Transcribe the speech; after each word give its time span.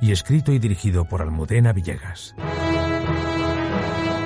y 0.00 0.12
escrito 0.12 0.52
y 0.52 0.58
dirigido 0.58 1.04
por 1.04 1.22
Almudena 1.22 1.72
Villegas. 1.72 2.34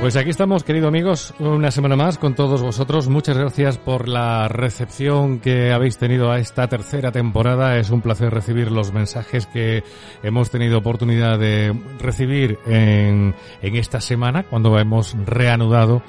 Pues 0.00 0.14
aquí 0.14 0.30
estamos, 0.30 0.62
queridos 0.62 0.86
amigos, 0.86 1.34
una 1.40 1.72
semana 1.72 1.96
más 1.96 2.18
con 2.18 2.36
todos 2.36 2.62
vosotros. 2.62 3.09
Muchas 3.09 3.36
gracias 3.36 3.78
por 3.78 4.06
la 4.06 4.46
recepción 4.46 5.40
que 5.40 5.73
habéis 5.73 5.98
tenido 5.98 6.30
a 6.30 6.38
esta 6.38 6.68
tercera 6.68 7.10
temporada. 7.10 7.76
Es 7.78 7.90
un 7.90 8.00
placer 8.00 8.32
recibir 8.32 8.70
los 8.70 8.92
mensajes 8.92 9.48
que 9.48 9.82
hemos 10.23 10.50
tenido 10.50 10.78
oportunidad 10.78 11.40
de 11.40 11.74
recibir 11.98 12.60
en, 12.64 13.34
en 13.60 13.76
esta 13.76 14.00
semana, 14.00 14.45
cuando 14.45 14.78
hemos 14.78 15.16
reanudado 15.26 16.00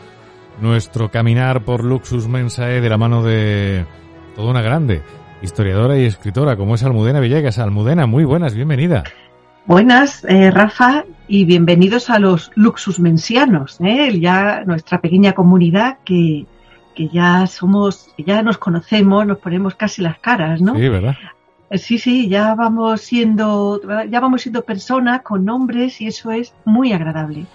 nuestro 0.61 1.09
caminar 1.09 1.65
por 1.65 1.83
Luxus 1.83 2.27
Mensae 2.27 2.81
de 2.81 2.89
la 2.89 2.97
mano 2.99 3.23
de 3.23 3.87
toda 4.35 4.51
una 4.51 4.61
grande 4.61 5.01
historiadora 5.41 5.97
y 5.97 6.05
escritora 6.05 6.57
como 6.57 6.75
es 6.75 6.83
Almudena 6.83 7.19
Villegas. 7.19 7.57
Almudena, 7.57 8.05
muy 8.05 8.23
buenas, 8.23 8.53
bienvenida. 8.53 9.03
Buenas, 9.69 10.25
eh, 10.27 10.49
Rafa, 10.49 11.05
y 11.27 11.45
bienvenidos 11.45 12.09
a 12.09 12.17
los 12.17 12.51
Luxusmensianos, 12.55 13.79
¿eh? 13.81 14.19
ya 14.19 14.63
nuestra 14.65 14.99
pequeña 14.99 15.33
comunidad 15.33 15.99
que, 16.03 16.47
que 16.95 17.07
ya 17.09 17.45
somos, 17.45 18.07
ya 18.17 18.41
nos 18.41 18.57
conocemos, 18.57 19.27
nos 19.27 19.37
ponemos 19.37 19.75
casi 19.75 20.01
las 20.01 20.17
caras, 20.17 20.59
¿no? 20.59 20.73
Sí, 20.73 20.89
¿verdad? 20.89 21.15
Eh, 21.69 21.77
sí, 21.77 21.99
sí, 21.99 22.27
ya 22.27 22.55
vamos 22.55 23.01
siendo, 23.01 23.79
ya 24.09 24.19
vamos 24.19 24.41
siendo 24.41 24.63
personas 24.63 25.21
con 25.21 25.45
nombres 25.45 26.01
y 26.01 26.07
eso 26.07 26.31
es 26.31 26.51
muy 26.65 26.91
agradable. 26.91 27.45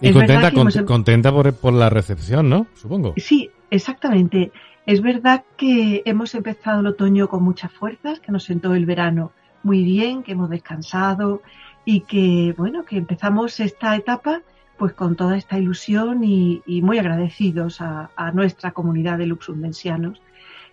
Y 0.00 0.12
contenta, 0.12 0.52
contenta 0.84 1.32
por, 1.32 1.52
por 1.54 1.72
la 1.72 1.90
recepción, 1.90 2.48
¿no? 2.48 2.68
Supongo. 2.74 3.14
Sí, 3.16 3.50
exactamente. 3.68 4.52
Es 4.86 5.02
verdad 5.02 5.42
que 5.56 6.02
hemos 6.04 6.36
empezado 6.36 6.78
el 6.78 6.86
otoño 6.86 7.26
con 7.26 7.42
muchas 7.42 7.72
fuerzas, 7.72 8.20
que 8.20 8.30
nos 8.30 8.44
sentó 8.44 8.76
el 8.76 8.86
verano 8.86 9.32
muy 9.64 9.82
bien, 9.82 10.22
que 10.22 10.32
hemos 10.32 10.50
descansado 10.50 11.42
y 11.84 12.00
que, 12.00 12.54
bueno, 12.56 12.84
que 12.84 12.96
empezamos 12.96 13.60
esta 13.60 13.96
etapa 13.96 14.42
pues 14.76 14.92
con 14.92 15.14
toda 15.14 15.36
esta 15.36 15.58
ilusión 15.58 16.24
y, 16.24 16.62
muy 16.82 16.98
agradecidos 16.98 17.80
a, 17.80 18.10
nuestra 18.32 18.72
comunidad 18.72 19.18
de 19.18 19.26
luxusmensianos, 19.26 20.20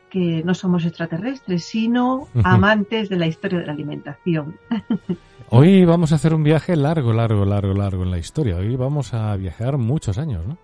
que 0.09 0.41
no 0.43 0.55
somos 0.55 0.85
extraterrestres, 0.85 1.65
sino 1.65 2.27
amantes 2.43 3.09
de 3.09 3.17
la 3.17 3.27
historia 3.27 3.59
de 3.59 3.67
la 3.67 3.73
alimentación. 3.73 4.57
Hoy 5.49 5.85
vamos 5.85 6.11
a 6.11 6.15
hacer 6.15 6.33
un 6.33 6.43
viaje 6.43 6.75
largo, 6.75 7.13
largo, 7.13 7.45
largo, 7.45 7.73
largo 7.73 8.03
en 8.03 8.11
la 8.11 8.17
historia. 8.17 8.55
Hoy 8.55 8.75
vamos 8.75 9.13
a 9.13 9.35
viajar 9.35 9.77
muchos 9.77 10.17
años, 10.17 10.45
¿no? 10.47 10.57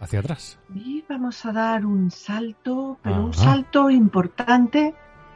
Hacia 0.00 0.20
atrás. 0.20 0.58
Y 0.74 1.04
vamos 1.08 1.44
a 1.46 1.52
dar 1.52 1.86
un 1.86 2.10
salto, 2.10 2.98
pero 3.02 3.24
un 3.24 3.32
salto 3.32 3.88
importante 3.88 4.94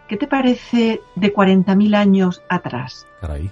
¿Qué 0.09 0.19
te 0.19 0.27
parece 0.27 1.00
de 1.17 1.34
40.000 1.34 1.94
años 1.97 2.43
atrás? 2.50 3.06
Caray. 3.21 3.50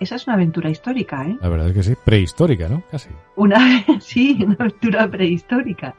Esa 0.00 0.14
es 0.14 0.26
una 0.26 0.34
aventura 0.34 0.70
histórica, 0.70 1.26
¿eh? 1.26 1.36
La 1.40 1.48
verdad 1.48 1.68
es 1.68 1.74
que 1.74 1.82
sí, 1.82 1.94
prehistórica, 2.04 2.68
¿no? 2.68 2.82
Casi. 2.90 3.10
Una, 3.36 3.84
sí, 4.00 4.38
una 4.44 4.56
aventura 4.58 5.10
prehistórica. 5.10 5.94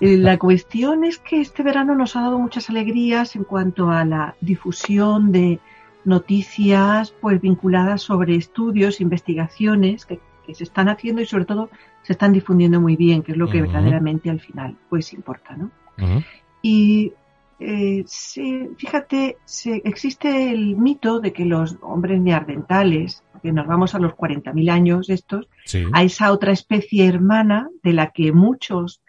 Eh, 0.00 0.16
la 0.16 0.38
cuestión 0.38 1.04
es 1.04 1.18
que 1.18 1.40
este 1.40 1.62
verano 1.62 1.94
nos 1.94 2.16
ha 2.16 2.22
dado 2.22 2.38
muchas 2.38 2.68
alegrías 2.68 3.36
en 3.36 3.44
cuanto 3.44 3.90
a 3.90 4.04
la 4.04 4.34
difusión 4.40 5.32
de 5.32 5.58
noticias 6.04 7.14
pues 7.20 7.40
vinculadas 7.40 8.02
sobre 8.02 8.34
estudios, 8.34 9.00
investigaciones 9.00 10.06
que, 10.06 10.20
se 10.52 10.64
están 10.64 10.88
haciendo 10.88 11.22
y 11.22 11.26
sobre 11.26 11.44
todo 11.44 11.70
se 12.02 12.12
están 12.12 12.32
difundiendo 12.32 12.80
muy 12.80 12.96
bien, 12.96 13.22
que 13.22 13.30
es 13.30 13.38
lo 13.38 13.48
que 13.48 13.62
verdaderamente 13.62 14.30
al 14.30 14.40
final 14.40 14.76
pues 14.88 15.12
importa, 15.12 15.56
¿no? 15.56 15.70
Y 16.60 17.12
eh, 17.60 18.04
fíjate, 18.76 19.36
existe 19.84 20.50
el 20.50 20.76
mito 20.76 21.20
de 21.20 21.32
que 21.32 21.44
los 21.44 21.76
hombres 21.82 22.20
neandertales, 22.20 23.22
que 23.42 23.52
nos 23.52 23.66
vamos 23.66 23.94
a 23.94 23.98
los 23.98 24.12
40.000 24.12 24.70
años 24.70 25.10
estos, 25.10 25.48
a 25.92 26.02
esa 26.02 26.32
otra 26.32 26.52
especie 26.52 27.06
hermana 27.06 27.68
de 27.82 27.92
la 27.92 28.10
que 28.12 28.32
muchos 28.32 29.02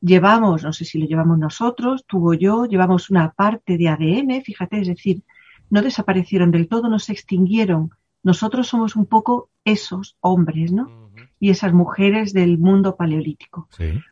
llevamos, 0.00 0.64
no 0.64 0.72
sé 0.72 0.84
si 0.84 0.98
lo 0.98 1.06
llevamos 1.06 1.38
nosotros, 1.38 2.04
tuvo 2.06 2.34
yo, 2.34 2.64
llevamos 2.64 3.10
una 3.10 3.32
parte 3.32 3.76
de 3.76 3.88
ADN, 3.88 4.42
fíjate, 4.42 4.80
es 4.80 4.88
decir, 4.88 5.22
no 5.70 5.82
desaparecieron 5.82 6.50
del 6.50 6.68
todo, 6.68 6.88
no 6.88 6.98
se 6.98 7.12
extinguieron. 7.12 7.90
Nosotros 8.22 8.68
somos 8.68 8.96
un 8.96 9.06
poco 9.06 9.50
esos 9.64 10.16
hombres, 10.20 10.72
¿no? 10.72 11.10
Y 11.40 11.50
esas 11.50 11.72
mujeres 11.72 12.32
del 12.32 12.58
mundo 12.58 12.96
paleolítico. 12.96 13.68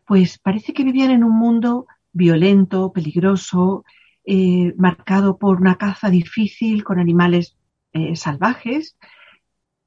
Pues 0.06 0.38
parece 0.38 0.72
que 0.72 0.84
vivían 0.84 1.10
en 1.10 1.24
un 1.24 1.36
mundo 1.36 1.86
violento, 2.16 2.92
peligroso, 2.92 3.84
eh, 4.24 4.74
marcado 4.76 5.38
por 5.38 5.60
una 5.60 5.76
caza 5.76 6.10
difícil 6.10 6.82
con 6.82 6.98
animales 6.98 7.56
eh, 7.92 8.16
salvajes, 8.16 8.96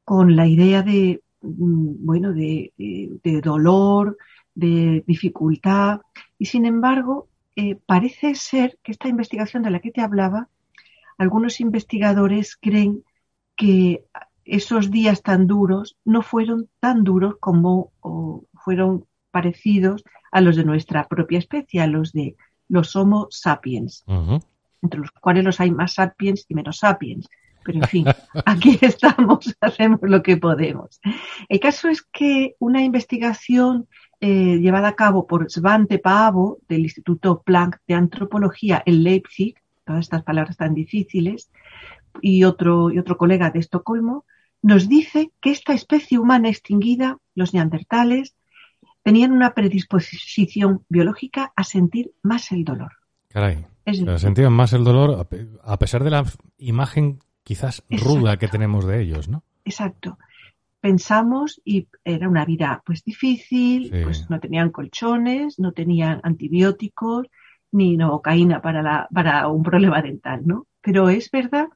con 0.06 0.36
la 0.36 0.48
idea 0.48 0.82
de, 0.84 1.22
mm, 1.42 2.06
bueno, 2.06 2.32
de, 2.34 2.72
dolor, 3.44 4.18
de 4.54 5.04
dificultad. 5.08 6.02
Y 6.38 6.46
sin 6.46 6.66
embargo, 6.66 7.28
eh, 7.56 7.76
parece 7.86 8.36
ser 8.36 8.78
que 8.84 8.92
esta 8.92 9.10
investigación 9.10 9.64
de 9.64 9.72
la 9.72 9.80
que 9.80 9.92
te 9.92 10.02
hablaba, 10.02 10.50
algunos 11.18 11.60
investigadores 11.60 12.56
creen 12.56 13.04
que 13.58 14.06
esos 14.46 14.90
días 14.90 15.22
tan 15.22 15.48
duros 15.48 15.98
no 16.06 16.22
fueron 16.22 16.70
tan 16.80 17.04
duros 17.04 17.36
como 17.40 17.92
fueron 18.54 19.06
parecidos 19.40 20.04
a 20.32 20.42
los 20.42 20.58
de 20.58 20.66
nuestra 20.66 21.08
propia 21.08 21.40
especie, 21.40 21.80
a 21.82 21.88
los 21.88 22.12
de 22.12 22.36
los 22.68 22.94
Homo 22.96 23.28
sapiens, 23.30 24.04
entre 24.82 25.00
los 25.00 25.12
cuales 25.12 25.46
los 25.46 25.60
hay 25.62 25.72
más 25.72 25.94
sapiens 25.94 26.46
y 26.50 26.56
menos 26.56 26.80
sapiens. 26.80 27.30
Pero 27.64 27.80
en 27.80 27.88
fin, 27.88 28.06
aquí 28.46 28.78
estamos, 28.82 29.56
hacemos 29.62 30.00
lo 30.02 30.22
que 30.22 30.36
podemos. 30.36 31.00
El 31.48 31.60
caso 31.62 31.88
es 31.88 32.02
que 32.02 32.56
una 32.60 32.84
investigación 32.84 33.88
eh, 34.20 34.58
llevada 34.60 34.90
a 34.90 34.96
cabo 34.96 35.26
por 35.26 35.50
Svante 35.50 36.00
Paavo 36.00 36.58
del 36.68 36.82
Instituto 36.82 37.42
Planck 37.42 37.78
de 37.88 37.94
Antropología 37.94 38.84
en 38.86 39.04
Leipzig, 39.04 39.56
todas 39.86 40.02
estas 40.02 40.24
palabras 40.24 40.58
tan 40.58 40.74
difíciles, 40.74 41.50
y 42.22 42.44
otro, 42.44 42.92
y 42.92 43.00
otro 43.00 43.18
colega 43.18 43.52
de 43.52 43.60
Estocolmo, 43.60 44.26
nos 44.62 44.90
dice 44.90 45.32
que 45.40 45.52
esta 45.52 45.74
especie 45.74 46.20
humana 46.20 46.50
extinguida, 46.50 47.18
los 47.36 47.54
neandertales, 47.54 48.36
tenían 49.04 49.32
una 49.32 49.54
predisposición 49.54 50.86
biológica 50.90 51.54
a 51.56 51.64
sentir 51.64 52.12
más 52.22 52.52
el 52.52 52.64
dolor. 52.64 52.92
Caray. 53.30 53.66
sentían 54.18 54.54
más 54.54 54.74
el 54.74 54.84
dolor 54.84 55.28
a 55.64 55.80
pesar 55.80 56.04
de 56.04 56.10
la 56.10 56.26
imagen 56.58 57.20
quizás 57.44 57.84
ruda 57.90 58.38
que 58.38 58.48
tenemos 58.48 58.86
de 58.86 59.02
ellos, 59.02 59.28
¿no? 59.28 59.44
Exacto. 59.66 60.18
Pensamos 60.82 61.62
y 61.66 61.88
era 62.04 62.30
una 62.30 62.46
vida 62.46 62.82
pues 62.86 63.04
difícil, 63.04 63.90
pues 64.04 64.30
no 64.30 64.40
tenían 64.40 64.72
colchones, 64.72 65.60
no 65.60 65.74
tenían 65.74 66.22
antibióticos, 66.24 67.28
ni 67.72 67.98
novocaína 67.98 68.62
para, 68.62 68.82
la, 68.82 69.08
para 69.14 69.48
un 69.48 69.64
problema 69.64 70.02
dental, 70.02 70.42
¿no? 70.46 70.68
Pero 70.82 71.10
es 71.10 71.30
verdad 71.32 71.68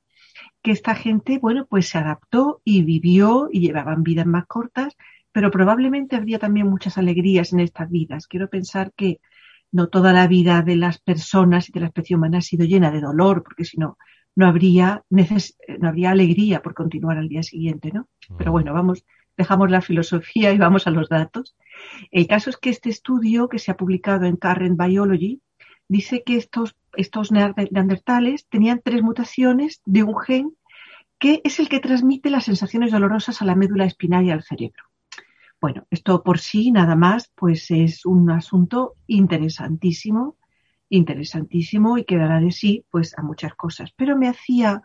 que 0.62 0.72
esta 0.72 0.96
gente, 0.96 1.38
bueno, 1.40 1.66
pues 1.70 1.90
se 1.90 1.98
adaptó 1.98 2.62
y 2.64 2.84
vivió 2.84 3.50
y 3.52 3.60
llevaban 3.60 4.04
vidas 4.04 4.26
más 4.26 4.46
cortas, 4.48 4.96
pero 5.34 5.52
probablemente 5.52 6.16
habría 6.16 6.40
también 6.40 6.70
muchas 6.70 6.98
alegrías 6.98 7.52
en 7.52 7.60
estas 7.60 7.90
vidas. 7.90 8.28
Quiero 8.28 8.50
pensar 8.50 8.94
que 8.96 9.20
no 9.72 9.88
toda 9.88 10.14
la 10.14 10.28
vida 10.28 10.62
de 10.62 10.76
las 10.76 11.00
personas 11.00 11.68
y 11.68 11.72
de 11.72 11.82
la 11.82 11.88
especie 11.88 12.16
humana 12.16 12.38
ha 12.38 12.42
sido 12.42 12.66
llena 12.66 12.92
de 12.92 13.02
dolor, 13.02 13.44
porque 13.44 13.66
si 13.66 13.78
no, 13.78 13.98
no 14.36 14.46
habría, 14.46 15.04
no 15.10 15.88
habría 15.88 16.12
alegría 16.12 16.62
por 16.62 16.76
continuar 16.76 17.18
al 17.18 17.28
día 17.28 17.42
siguiente, 17.42 17.92
¿no? 17.92 18.08
Pero 18.38 18.52
bueno, 18.52 18.74
vamos, 18.74 19.04
dejamos 19.36 19.72
la 19.72 19.82
filosofía 19.82 20.52
y 20.52 20.60
vamos 20.60 20.86
a 20.86 20.92
los 20.92 21.10
datos. 21.10 21.56
El 22.12 22.28
caso 22.28 22.52
es 22.52 22.58
que 22.58 22.70
este 22.70 22.90
estudio 22.90 23.50
que 23.50 23.58
se 23.58 23.72
ha 23.72 23.78
publicado 23.78 24.26
en 24.26 24.38
Current 24.38 24.80
Biology 24.80 25.42
dice 25.88 26.22
que 26.24 26.38
estos, 26.38 26.76
estos 26.96 27.32
neandertales 27.32 28.48
tenían 28.48 28.82
tres 28.84 29.02
mutaciones 29.02 29.82
de 29.86 30.04
un 30.04 30.18
gen 30.20 30.56
que 31.18 31.42
es 31.44 31.60
el 31.60 31.70
que 31.70 31.80
transmite 31.80 32.30
las 32.30 32.46
sensaciones 32.46 32.92
dolorosas 32.92 33.42
a 33.42 33.46
la 33.46 33.56
médula 33.56 33.86
espinal 33.86 34.26
y 34.26 34.32
al 34.32 34.44
cerebro. 34.44 34.84
Bueno, 35.64 35.88
esto 35.92 36.24
por 36.24 36.40
sí 36.40 36.72
nada 36.72 36.98
más, 36.98 37.32
pues 37.36 37.72
es 37.72 38.06
un 38.06 38.30
asunto 38.30 38.96
interesantísimo, 39.08 40.36
interesantísimo 40.90 41.98
y 41.98 42.04
que 42.04 42.18
dará 42.18 42.42
de 42.42 42.52
sí, 42.52 42.84
pues 42.92 43.18
a 43.18 43.22
muchas 43.22 43.56
cosas. 43.56 43.94
Pero 43.96 44.18
me 44.18 44.28
hacía 44.28 44.82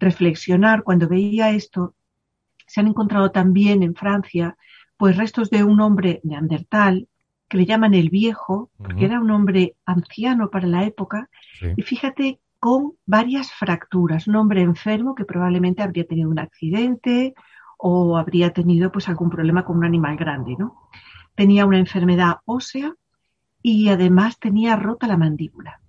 reflexionar 0.00 0.82
cuando 0.82 1.08
veía 1.08 1.50
esto 1.50 1.94
se 2.66 2.80
han 2.80 2.86
encontrado 2.86 3.32
también 3.32 3.82
en 3.82 3.94
Francia, 3.94 4.56
pues 4.96 5.18
restos 5.18 5.50
de 5.50 5.62
un 5.62 5.82
hombre 5.82 6.22
neandertal 6.24 7.06
que 7.46 7.58
le 7.58 7.66
llaman 7.66 7.92
el 7.92 8.08
viejo, 8.08 8.70
porque 8.78 9.04
era 9.04 9.20
un 9.20 9.30
hombre 9.30 9.76
anciano 9.84 10.48
para 10.48 10.66
la 10.66 10.86
época, 10.86 11.28
y 11.76 11.82
fíjate 11.82 12.40
con 12.58 12.94
varias 13.04 13.52
fracturas, 13.52 14.26
un 14.26 14.36
hombre 14.36 14.62
enfermo 14.62 15.14
que 15.14 15.26
probablemente 15.26 15.82
habría 15.82 16.06
tenido 16.06 16.30
un 16.30 16.38
accidente 16.38 17.34
o 17.86 18.16
habría 18.16 18.50
tenido 18.50 18.90
pues 18.90 19.10
algún 19.10 19.28
problema 19.28 19.66
con 19.66 19.76
un 19.76 19.84
animal 19.84 20.16
grande, 20.16 20.56
¿no? 20.58 20.88
Tenía 21.34 21.66
una 21.66 21.78
enfermedad 21.78 22.36
ósea 22.46 22.94
y 23.60 23.90
además 23.90 24.38
tenía 24.38 24.74
rota 24.74 25.06
la 25.06 25.18
mandíbula. 25.18 25.82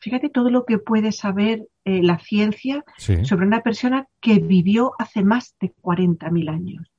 Fíjate 0.00 0.28
todo 0.28 0.50
lo 0.50 0.64
que 0.64 0.78
puede 0.78 1.12
saber 1.12 1.68
eh, 1.84 2.02
la 2.02 2.18
ciencia 2.18 2.84
sobre 3.22 3.46
una 3.46 3.60
persona 3.60 4.08
que 4.20 4.40
vivió 4.40 4.90
hace 4.98 5.22
más 5.22 5.54
de 5.60 5.72
40.000 5.72 6.50
años. 6.50 6.90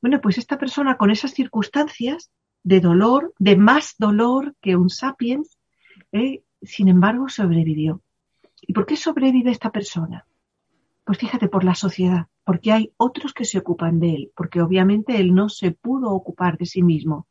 Bueno, 0.00 0.20
pues 0.20 0.38
esta 0.38 0.56
persona 0.56 0.96
con 0.96 1.10
esas 1.10 1.32
circunstancias 1.32 2.30
de 2.62 2.78
dolor, 2.78 3.34
de 3.40 3.56
más 3.56 3.96
dolor 3.98 4.54
que 4.60 4.76
un 4.76 4.88
sapiens, 4.88 5.58
eh, 6.12 6.44
sin 6.62 6.86
embargo 6.86 7.28
sobrevivió. 7.28 8.02
¿Y 8.62 8.72
por 8.72 8.86
qué 8.86 8.94
sobrevive 8.94 9.50
esta 9.50 9.72
persona? 9.72 10.26
Pues 11.04 11.18
fíjate, 11.18 11.48
por 11.48 11.64
la 11.64 11.74
sociedad, 11.74 12.28
porque 12.44 12.72
hay 12.72 12.92
otros 12.96 13.32
que 13.32 13.44
se 13.44 13.58
ocupan 13.58 14.00
de 14.00 14.14
él, 14.14 14.32
porque 14.34 14.60
obviamente 14.60 15.16
él 15.18 15.34
no 15.34 15.48
se 15.48 15.72
pudo 15.72 16.10
ocupar 16.10 16.58
de 16.58 16.66
sí 16.66 16.82
mismo 16.82 17.26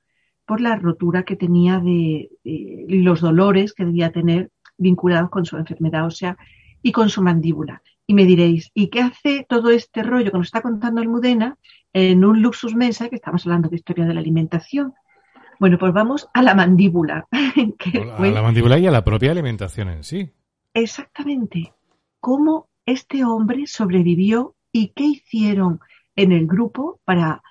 por 0.45 0.61
la 0.61 0.75
rotura 0.75 1.23
que 1.23 1.35
tenía 1.35 1.79
de, 1.79 2.31
los 2.43 3.21
dolores 3.21 3.73
que 3.73 3.85
debía 3.85 4.11
tener 4.11 4.49
vinculados 4.77 5.29
con 5.29 5.45
su 5.45 5.57
enfermedad 5.57 6.05
ósea 6.05 6.37
y 6.81 6.91
con 6.91 7.09
su 7.09 7.21
mandíbula. 7.21 7.83
Y 8.07 8.15
me 8.15 8.25
diréis, 8.25 8.71
¿y 8.73 8.87
qué 8.87 9.01
hace 9.01 9.45
todo 9.47 9.69
este 9.69 10.01
rollo 10.01 10.31
que 10.31 10.37
nos 10.37 10.47
está 10.47 10.61
contando 10.61 11.01
Almudena 11.01 11.57
en 11.93 12.25
un 12.25 12.41
Luxus 12.41 12.75
Mesa, 12.75 13.09
que 13.09 13.17
estamos 13.17 13.45
hablando 13.45 13.69
de 13.69 13.75
historia 13.75 14.05
de 14.05 14.15
la 14.15 14.21
alimentación? 14.21 14.93
Bueno, 15.59 15.77
pues 15.77 15.93
vamos 15.93 16.27
a 16.33 16.41
la 16.41 16.55
mandíbula. 16.55 17.27
a 17.31 18.25
la 18.25 18.41
mandíbula 18.41 18.79
y 18.79 18.87
a 18.87 18.91
la 18.91 19.03
propia 19.03 19.31
alimentación 19.31 19.89
en 19.89 20.03
sí. 20.03 20.31
Exactamente. 20.73 21.73
¿Cómo 22.19 22.69
este 22.85 23.23
hombre 23.23 23.67
sobrevivió 23.67 24.55
y 24.71 24.89
qué 24.89 25.05
hicieron 25.05 25.79
en 26.15 26.31
el 26.31 26.47
grupo 26.47 26.99
para, 27.05 27.41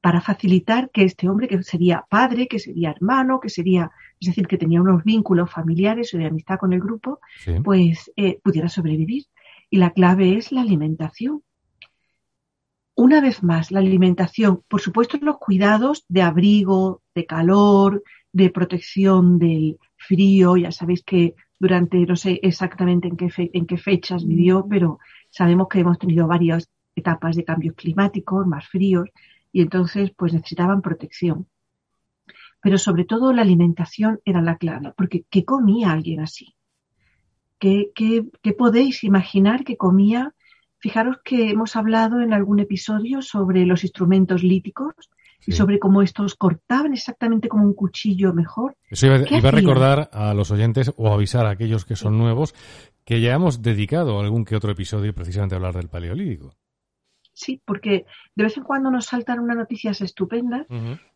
para 0.00 0.20
facilitar 0.20 0.90
que 0.90 1.04
este 1.04 1.28
hombre, 1.28 1.48
que 1.48 1.62
sería 1.62 2.04
padre, 2.08 2.46
que 2.46 2.58
sería 2.58 2.90
hermano, 2.90 3.40
que 3.40 3.48
sería, 3.48 3.90
es 4.20 4.28
decir, 4.28 4.46
que 4.46 4.58
tenía 4.58 4.80
unos 4.80 5.04
vínculos 5.04 5.50
familiares 5.50 6.12
o 6.14 6.18
de 6.18 6.26
amistad 6.26 6.58
con 6.58 6.72
el 6.72 6.80
grupo, 6.80 7.20
pues 7.64 8.10
eh, 8.16 8.38
pudiera 8.42 8.68
sobrevivir. 8.68 9.24
Y 9.70 9.78
la 9.78 9.90
clave 9.90 10.36
es 10.36 10.52
la 10.52 10.62
alimentación. 10.62 11.42
Una 12.94 13.20
vez 13.20 13.42
más, 13.42 13.70
la 13.70 13.78
alimentación, 13.78 14.62
por 14.66 14.80
supuesto, 14.80 15.18
los 15.20 15.38
cuidados 15.38 16.04
de 16.08 16.22
abrigo, 16.22 17.02
de 17.14 17.26
calor, 17.26 18.02
de 18.32 18.50
protección 18.50 19.38
del 19.38 19.78
frío. 19.96 20.56
Ya 20.56 20.72
sabéis 20.72 21.02
que 21.04 21.34
durante, 21.58 21.98
no 21.98 22.16
sé 22.16 22.40
exactamente 22.42 23.08
en 23.08 23.16
qué, 23.16 23.30
en 23.36 23.66
qué 23.66 23.76
fechas 23.76 24.26
vivió, 24.26 24.66
pero 24.68 24.98
sabemos 25.30 25.68
que 25.68 25.80
hemos 25.80 25.98
tenido 25.98 26.26
varias 26.26 26.68
etapas 26.94 27.36
de 27.36 27.44
cambios 27.44 27.74
climáticos, 27.74 28.46
más 28.46 28.66
fríos, 28.68 29.08
y 29.52 29.62
entonces 29.62 30.10
pues 30.16 30.32
necesitaban 30.32 30.82
protección. 30.82 31.46
Pero 32.60 32.76
sobre 32.78 33.04
todo 33.04 33.32
la 33.32 33.42
alimentación 33.42 34.20
era 34.24 34.42
la 34.42 34.56
clave, 34.56 34.92
porque 34.96 35.24
¿qué 35.30 35.44
comía 35.44 35.92
alguien 35.92 36.20
así? 36.20 36.54
¿Qué, 37.58 37.90
qué, 37.94 38.24
qué 38.42 38.52
podéis 38.52 39.04
imaginar 39.04 39.64
que 39.64 39.76
comía 39.76 40.34
Fijaros 40.80 41.16
que 41.24 41.50
hemos 41.50 41.74
hablado 41.74 42.20
en 42.20 42.32
algún 42.32 42.60
episodio 42.60 43.20
sobre 43.20 43.66
los 43.66 43.82
instrumentos 43.82 44.44
líticos 44.44 44.94
y 45.44 45.52
sobre 45.52 45.78
cómo 45.78 46.02
estos 46.02 46.34
cortaban 46.36 46.92
exactamente 46.92 47.48
como 47.48 47.64
un 47.64 47.74
cuchillo 47.74 48.32
mejor. 48.32 48.76
Eso 48.88 49.06
iba, 49.06 49.16
a 49.16 49.50
recordar 49.50 50.08
a 50.12 50.34
los 50.34 50.50
oyentes 50.50 50.92
o 50.96 51.12
avisar 51.12 51.46
a 51.46 51.50
aquellos 51.50 51.84
que 51.84 51.96
son 51.96 52.16
nuevos 52.16 52.54
que 53.08 53.22
ya 53.22 53.32
hemos 53.32 53.62
dedicado 53.62 54.20
algún 54.20 54.44
que 54.44 54.54
otro 54.54 54.70
episodio 54.70 55.14
precisamente 55.14 55.54
a 55.54 55.56
hablar 55.56 55.72
del 55.72 55.88
paleolítico. 55.88 56.54
Sí, 57.32 57.62
porque 57.64 58.04
de 58.34 58.44
vez 58.44 58.54
en 58.58 58.64
cuando 58.64 58.90
nos 58.90 59.06
saltan 59.06 59.38
unas 59.38 59.56
noticias 59.56 60.02
estupendas 60.02 60.66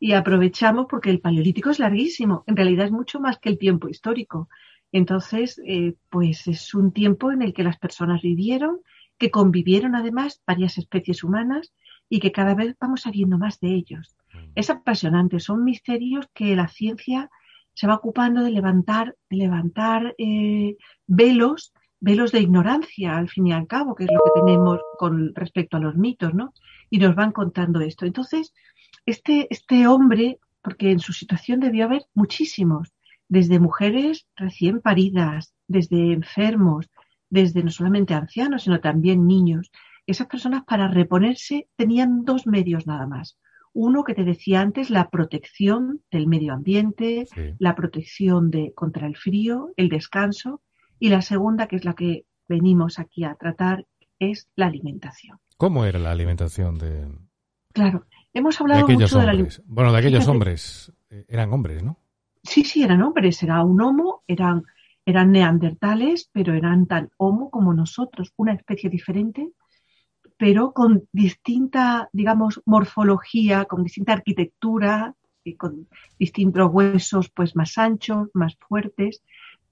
y 0.00 0.14
aprovechamos 0.14 0.86
porque 0.88 1.10
el 1.10 1.20
paleolítico 1.20 1.68
es 1.68 1.78
larguísimo. 1.78 2.44
En 2.46 2.56
realidad 2.56 2.86
es 2.86 2.92
mucho 2.92 3.20
más 3.20 3.38
que 3.38 3.50
el 3.50 3.58
tiempo 3.58 3.90
histórico. 3.90 4.48
Entonces, 4.90 5.60
eh, 5.66 5.92
pues 6.08 6.46
es 6.46 6.72
un 6.72 6.94
tiempo 6.94 7.30
en 7.30 7.42
el 7.42 7.52
que 7.52 7.62
las 7.62 7.78
personas 7.78 8.22
vivieron, 8.22 8.80
que 9.18 9.30
convivieron 9.30 9.94
además 9.94 10.40
varias 10.46 10.78
especies 10.78 11.22
humanas 11.22 11.74
y 12.08 12.20
que 12.20 12.32
cada 12.32 12.54
vez 12.54 12.74
vamos 12.80 13.02
sabiendo 13.02 13.36
más 13.36 13.60
de 13.60 13.74
ellos. 13.74 14.16
Es 14.54 14.70
apasionante, 14.70 15.40
son 15.40 15.62
misterios 15.62 16.26
que 16.32 16.56
la 16.56 16.68
ciencia 16.68 17.28
se 17.74 17.86
va 17.86 17.96
ocupando 17.96 18.42
de 18.42 18.50
levantar, 18.50 19.14
de 19.28 19.36
levantar 19.36 20.14
eh, 20.16 20.76
velos, 21.06 21.74
velos 22.02 22.32
de 22.32 22.40
ignorancia, 22.40 23.16
al 23.16 23.28
fin 23.28 23.46
y 23.46 23.52
al 23.52 23.68
cabo, 23.68 23.94
que 23.94 24.04
es 24.04 24.10
lo 24.12 24.20
que 24.24 24.40
tenemos 24.40 24.80
con 24.98 25.32
respecto 25.34 25.76
a 25.76 25.80
los 25.80 25.96
mitos, 25.96 26.34
¿no? 26.34 26.52
Y 26.90 26.98
nos 26.98 27.14
van 27.14 27.30
contando 27.30 27.80
esto. 27.80 28.04
Entonces, 28.06 28.52
este, 29.06 29.46
este 29.50 29.86
hombre, 29.86 30.40
porque 30.62 30.90
en 30.90 30.98
su 30.98 31.12
situación 31.12 31.60
debió 31.60 31.84
haber 31.84 32.02
muchísimos, 32.12 32.92
desde 33.28 33.60
mujeres 33.60 34.26
recién 34.34 34.80
paridas, 34.80 35.54
desde 35.68 36.12
enfermos, 36.12 36.90
desde 37.30 37.62
no 37.62 37.70
solamente 37.70 38.14
ancianos, 38.14 38.64
sino 38.64 38.80
también 38.80 39.26
niños. 39.26 39.70
Esas 40.04 40.26
personas 40.26 40.64
para 40.64 40.88
reponerse 40.88 41.68
tenían 41.76 42.24
dos 42.24 42.48
medios 42.48 42.84
nada 42.84 43.06
más. 43.06 43.38
Uno 43.72 44.02
que 44.02 44.14
te 44.14 44.24
decía 44.24 44.60
antes, 44.60 44.90
la 44.90 45.08
protección 45.08 46.02
del 46.10 46.26
medio 46.26 46.52
ambiente, 46.52 47.26
la 47.58 47.76
protección 47.76 48.50
de, 48.50 48.72
contra 48.74 49.06
el 49.06 49.16
frío, 49.16 49.70
el 49.76 49.88
descanso, 49.88 50.60
y 51.02 51.08
la 51.08 51.20
segunda, 51.20 51.66
que 51.66 51.74
es 51.74 51.84
la 51.84 51.94
que 51.94 52.26
venimos 52.48 53.00
aquí 53.00 53.24
a 53.24 53.34
tratar, 53.34 53.86
es 54.20 54.48
la 54.54 54.66
alimentación. 54.66 55.40
¿Cómo 55.56 55.84
era 55.84 55.98
la 55.98 56.12
alimentación 56.12 56.78
de...? 56.78 57.08
Claro, 57.72 58.06
hemos 58.32 58.60
hablado 58.60 58.86
mucho 58.86 59.18
de 59.18 59.26
la 59.26 59.48
Bueno, 59.64 59.92
de 59.92 59.98
aquellos 59.98 60.28
hombres, 60.28 60.92
eh, 61.10 61.24
eran 61.28 61.52
hombres, 61.52 61.82
¿no? 61.82 61.98
Sí, 62.44 62.62
sí, 62.62 62.84
eran 62.84 63.02
hombres, 63.02 63.42
era 63.42 63.64
un 63.64 63.82
homo, 63.82 64.22
eran 64.28 64.62
eran 65.04 65.32
neandertales, 65.32 66.30
pero 66.32 66.54
eran 66.54 66.86
tan 66.86 67.10
homo 67.16 67.50
como 67.50 67.74
nosotros, 67.74 68.32
una 68.36 68.52
especie 68.52 68.88
diferente, 68.88 69.50
pero 70.38 70.72
con 70.72 71.08
distinta, 71.10 72.10
digamos, 72.12 72.62
morfología, 72.64 73.64
con 73.64 73.82
distinta 73.82 74.12
arquitectura, 74.12 75.16
y 75.44 75.56
con 75.56 75.88
distintos 76.18 76.70
huesos 76.72 77.30
pues 77.30 77.56
más 77.56 77.78
anchos, 77.78 78.28
más 78.34 78.56
fuertes, 78.56 79.22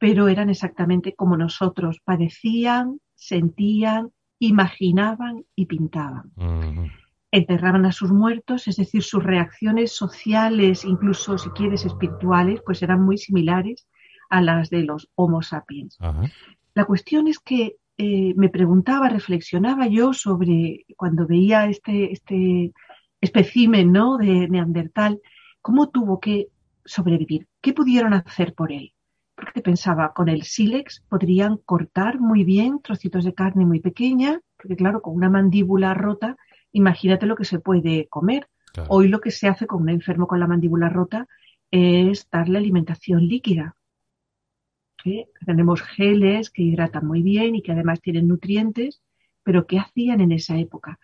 pero 0.01 0.29
eran 0.29 0.49
exactamente 0.49 1.15
como 1.15 1.37
nosotros, 1.37 2.01
padecían, 2.03 3.01
sentían, 3.15 4.11
imaginaban 4.39 5.45
y 5.55 5.67
pintaban. 5.67 6.33
Enterraban 7.31 7.85
a 7.85 7.93
sus 7.93 8.11
muertos, 8.11 8.67
es 8.67 8.77
decir, 8.77 9.03
sus 9.03 9.23
reacciones 9.23 9.93
sociales, 9.93 10.87
incluso 10.87 11.37
si 11.37 11.51
quieres 11.51 11.85
espirituales, 11.85 12.63
pues 12.65 12.83
eran 12.83 13.03
muy 13.03 13.19
similares 13.19 13.87
a 14.31 14.41
las 14.41 14.71
de 14.71 14.85
los 14.85 15.11
Homo 15.17 15.43
sapiens. 15.43 15.99
La 16.73 16.87
cuestión 16.87 17.29
es 17.29 17.39
que 17.39 17.77
eh, 17.99 18.33
me 18.37 18.49
preguntaba, 18.49 19.11
reflexionaba 19.11 19.87
yo 19.87 20.15
sobre 20.15 20.87
cuando 20.97 21.27
veía 21.27 21.67
este, 21.67 22.11
este 22.11 22.73
especímen 23.21 23.93
¿no? 23.93 24.17
de 24.17 24.49
Neandertal, 24.49 25.21
cómo 25.61 25.91
tuvo 25.91 26.21
que 26.21 26.49
sobrevivir, 26.87 27.47
qué 27.61 27.75
pudieron 27.75 28.15
hacer 28.15 28.55
por 28.55 28.73
él. 28.73 28.95
Porque 29.41 29.63
pensaba, 29.63 30.13
con 30.13 30.29
el 30.29 30.43
sílex 30.43 31.03
podrían 31.09 31.57
cortar 31.57 32.21
muy 32.21 32.45
bien 32.45 32.81
trocitos 32.83 33.25
de 33.25 33.35
carne 33.35 33.65
muy 33.65 33.81
pequeña, 33.81 34.41
porque 34.57 34.77
claro, 34.77 35.01
con 35.01 35.15
una 35.15 35.31
mandíbula 35.31 35.95
rota, 35.95 36.37
imagínate 36.73 37.27
lo 37.27 37.37
que 37.37 37.45
se 37.45 37.59
puede 37.59 38.07
comer. 38.09 38.49
Hoy 38.89 39.09
lo 39.09 39.21
que 39.21 39.31
se 39.31 39.49
hace 39.49 39.67
con 39.67 39.83
un 39.83 39.89
enfermo 39.89 40.27
con 40.29 40.39
la 40.39 40.47
mandíbula 40.47 40.89
rota 40.89 41.27
es 41.71 42.29
darle 42.31 42.59
alimentación 42.59 43.27
líquida, 43.27 43.75
tenemos 45.47 45.83
geles 45.83 46.51
que 46.51 46.63
hidratan 46.63 47.07
muy 47.07 47.23
bien 47.23 47.55
y 47.55 47.63
que 47.63 47.73
además 47.73 48.01
tienen 48.01 48.29
nutrientes, 48.29 49.03
pero 49.43 49.67
¿qué 49.67 49.79
hacían 49.79 50.21
en 50.21 50.33
esa 50.33 50.59
época? 50.59 50.99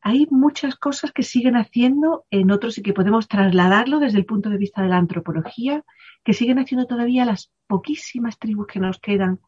Hay 0.00 0.26
muchas 0.30 0.76
cosas 0.76 1.12
que 1.12 1.22
siguen 1.22 1.56
haciendo 1.56 2.24
en 2.30 2.50
otros 2.50 2.78
y 2.78 2.82
que 2.82 2.92
podemos 2.92 3.28
trasladarlo 3.28 3.98
desde 3.98 4.18
el 4.18 4.24
punto 4.24 4.50
de 4.50 4.58
vista 4.58 4.82
de 4.82 4.88
la 4.88 4.98
antropología, 4.98 5.84
que 6.26 6.32
siguen 6.32 6.58
haciendo 6.58 6.88
todavía 6.88 7.24
las 7.24 7.52
poquísimas 7.68 8.36
tribus 8.36 8.66
que 8.66 8.80
nos 8.80 8.98
quedan 8.98 9.38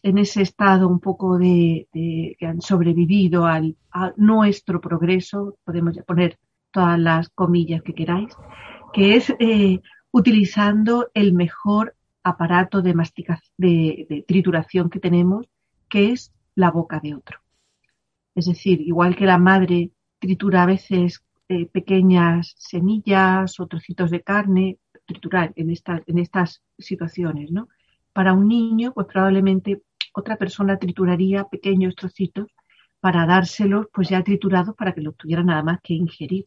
en 0.00 0.16
ese 0.16 0.42
estado 0.42 0.86
un 0.86 1.00
poco 1.00 1.36
de, 1.36 1.88
que 1.92 2.46
han 2.46 2.60
sobrevivido 2.60 3.46
al, 3.46 3.76
a 3.90 4.12
nuestro 4.16 4.80
progreso, 4.80 5.58
podemos 5.64 5.98
poner 6.06 6.38
todas 6.70 7.00
las 7.00 7.30
comillas 7.30 7.82
que 7.82 7.94
queráis, 7.94 8.32
que 8.92 9.16
es 9.16 9.34
eh, 9.40 9.80
utilizando 10.12 11.10
el 11.14 11.32
mejor 11.32 11.96
aparato 12.22 12.80
de, 12.80 12.94
de, 13.58 14.24
trituración 14.28 14.88
que 14.88 15.00
tenemos, 15.00 15.48
que 15.88 16.12
es 16.12 16.32
la 16.54 16.70
boca 16.70 17.00
de 17.00 17.16
otro. 17.16 17.40
Es 18.36 18.46
decir, 18.46 18.80
igual 18.82 19.16
que 19.16 19.26
la 19.26 19.38
madre 19.38 19.90
tritura 20.20 20.62
a 20.62 20.66
veces 20.66 21.24
eh, 21.48 21.66
pequeñas 21.66 22.54
semillas 22.56 23.58
o 23.58 23.66
trocitos 23.66 24.12
de 24.12 24.22
carne, 24.22 24.78
triturar 25.10 25.52
en, 25.56 25.70
estas 25.70 26.02
en 26.06 26.18
estas 26.18 26.62
situaciones, 26.78 27.50
¿no? 27.50 27.68
Para 28.12 28.32
un 28.32 28.48
niño, 28.48 28.92
pues 28.92 29.06
probablemente 29.06 29.82
otra 30.14 30.36
persona 30.36 30.78
trituraría 30.78 31.44
pequeños 31.44 31.94
trocitos 31.94 32.46
para 33.00 33.26
dárselos 33.26 33.86
pues 33.92 34.08
ya 34.08 34.22
triturados 34.22 34.74
para 34.76 34.92
que 34.92 35.00
los 35.00 35.16
tuviera 35.16 35.42
nada 35.42 35.62
más 35.62 35.80
que 35.82 35.94
ingerir. 35.94 36.44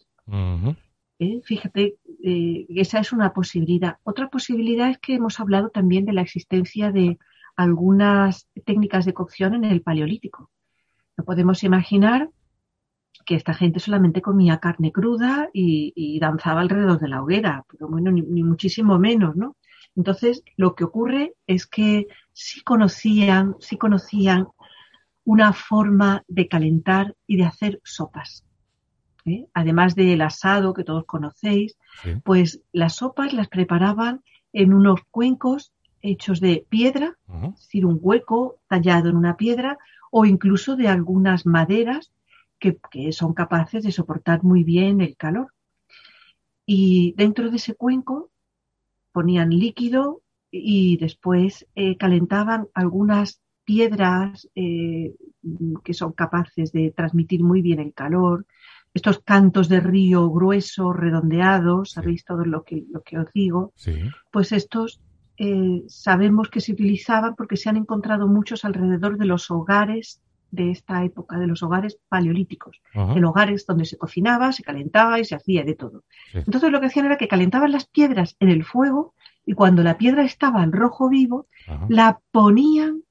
¿Eh? 1.20 1.42
Fíjate, 1.44 1.98
eh, 2.24 2.66
esa 2.70 3.00
es 3.00 3.12
una 3.14 3.34
posibilidad. 3.34 3.98
Otra 4.04 4.30
posibilidad 4.30 4.90
es 4.90 4.98
que 5.00 5.16
hemos 5.16 5.40
hablado 5.40 5.70
también 5.70 6.06
de 6.06 6.14
la 6.14 6.22
existencia 6.22 6.92
de 6.92 7.18
algunas 7.56 8.48
técnicas 8.66 9.06
de 9.06 9.14
cocción 9.14 9.54
en 9.56 9.66
el 9.66 9.82
paleolítico. 9.82 10.50
No 11.18 11.24
podemos 11.24 11.64
imaginar 11.64 12.30
que 13.26 13.36
esta 13.36 13.54
gente 13.54 13.80
solamente 13.80 14.22
comía 14.22 14.60
carne 14.60 14.92
cruda 14.92 15.50
y, 15.54 16.20
danzaba 16.20 16.62
alrededor 16.62 17.00
de 17.00 17.10
la 17.10 17.22
hoguera, 17.22 17.66
pero 17.70 17.88
bueno, 17.88 18.12
ni, 18.12 18.22
ni, 18.22 18.44
muchísimo 18.44 19.00
menos, 19.00 19.36
¿no? 19.36 19.56
Entonces, 19.96 20.44
lo 20.58 20.76
que 20.76 20.84
ocurre 20.84 21.34
es 21.48 21.68
que 21.68 22.08
sí 22.32 22.62
conocían, 22.62 23.56
sí 23.60 23.78
conocían 23.78 24.48
una 25.26 25.54
forma 25.54 26.24
de 26.28 26.48
calentar 26.48 27.16
y 27.28 27.38
de 27.38 27.46
hacer 27.46 27.80
sopas. 27.84 28.44
¿eh? 29.26 29.46
Además 29.54 29.96
del 29.96 30.22
asado 30.22 30.74
que 30.74 30.84
todos 30.84 31.06
conocéis, 31.06 31.78
pues 32.24 32.62
las 32.72 32.96
sopas 32.96 33.34
las 33.34 33.48
preparaban 33.48 34.22
en 34.52 34.74
unos 34.74 35.02
cuencos 35.10 35.74
hechos 36.02 36.42
de 36.42 36.66
piedra, 36.70 37.18
es 37.54 37.60
decir, 37.62 37.86
un 37.86 37.98
hueco 38.02 38.60
tallado 38.68 39.10
en 39.10 39.16
una 39.16 39.38
piedra, 39.38 39.78
o 40.12 40.26
incluso 40.26 40.76
de 40.76 40.90
algunas 40.90 41.46
maderas 41.46 42.12
que, 42.92 43.12
son 43.12 43.34
capaces 43.34 43.84
de 43.84 43.92
soportar 43.92 44.44
muy 44.44 44.64
bien 44.64 45.02
el 45.02 45.16
calor. 45.18 45.54
Y 46.66 47.14
dentro 47.18 47.50
de 47.50 47.58
ese 47.58 47.76
cuenco 47.76 48.32
ponían 49.12 49.50
líquido 49.50 50.22
y 50.50 50.98
después 50.98 51.68
eh, 51.76 51.98
calentaban 51.98 52.68
algunas 52.74 53.42
piedras 53.66 54.50
eh, 54.56 55.14
que 55.84 55.94
son 55.94 56.14
capaces 56.14 56.72
de 56.72 56.92
transmitir 56.92 57.44
muy 57.44 57.62
bien 57.62 57.80
el 57.80 57.94
calor, 57.94 58.46
estos 58.94 59.20
cantos 59.20 59.68
de 59.70 59.80
río 59.80 60.30
gruesos, 60.30 60.96
redondeados, 60.96 61.92
sabéis 61.92 62.24
todo 62.24 62.46
lo 62.46 62.64
que, 62.64 62.86
lo 62.92 63.02
que 63.02 63.18
os 63.18 63.32
digo, 63.34 63.74
pues 64.32 64.52
estos 64.52 65.02
eh, 65.38 65.84
sabemos 65.88 66.50
que 66.50 66.62
se 66.62 66.74
utilizaban 66.74 67.36
porque 67.36 67.58
se 67.58 67.70
han 67.70 67.78
encontrado 67.78 68.28
muchos 68.28 68.66
alrededor 68.66 69.18
de 69.18 69.26
los 69.26 69.50
hogares 69.50 70.22
de 70.54 70.70
esta 70.70 71.04
época, 71.04 71.40
de 71.40 71.48
los 71.48 71.64
hogares 71.64 71.98
paleolíticos, 72.08 72.80
en 72.94 73.26
hogares 73.26 73.66
donde 73.66 73.86
se 73.86 73.98
cocinaba, 73.98 74.52
se 74.52 74.62
calentaba 74.62 75.20
y 75.20 75.26
se 75.26 75.34
hacía 75.34 75.64
de 75.64 75.74
todo. 75.74 76.04
Entonces 76.32 76.72
lo 76.72 76.80
que 76.80 76.88
hacían 76.88 77.08
era 77.08 77.18
que 77.18 77.28
calentaban 77.28 77.72
las 77.72 77.88
piedras 77.88 78.36
en 78.40 78.50
el 78.50 78.64
fuego 78.64 79.16
y 79.48 79.54
cuando 79.54 79.82
la 79.82 79.98
piedra 79.98 80.24
estaba 80.24 80.64
en 80.64 80.72
rojo 80.72 81.10
vivo, 81.10 81.48
la 81.90 82.20
ponían 82.32 83.02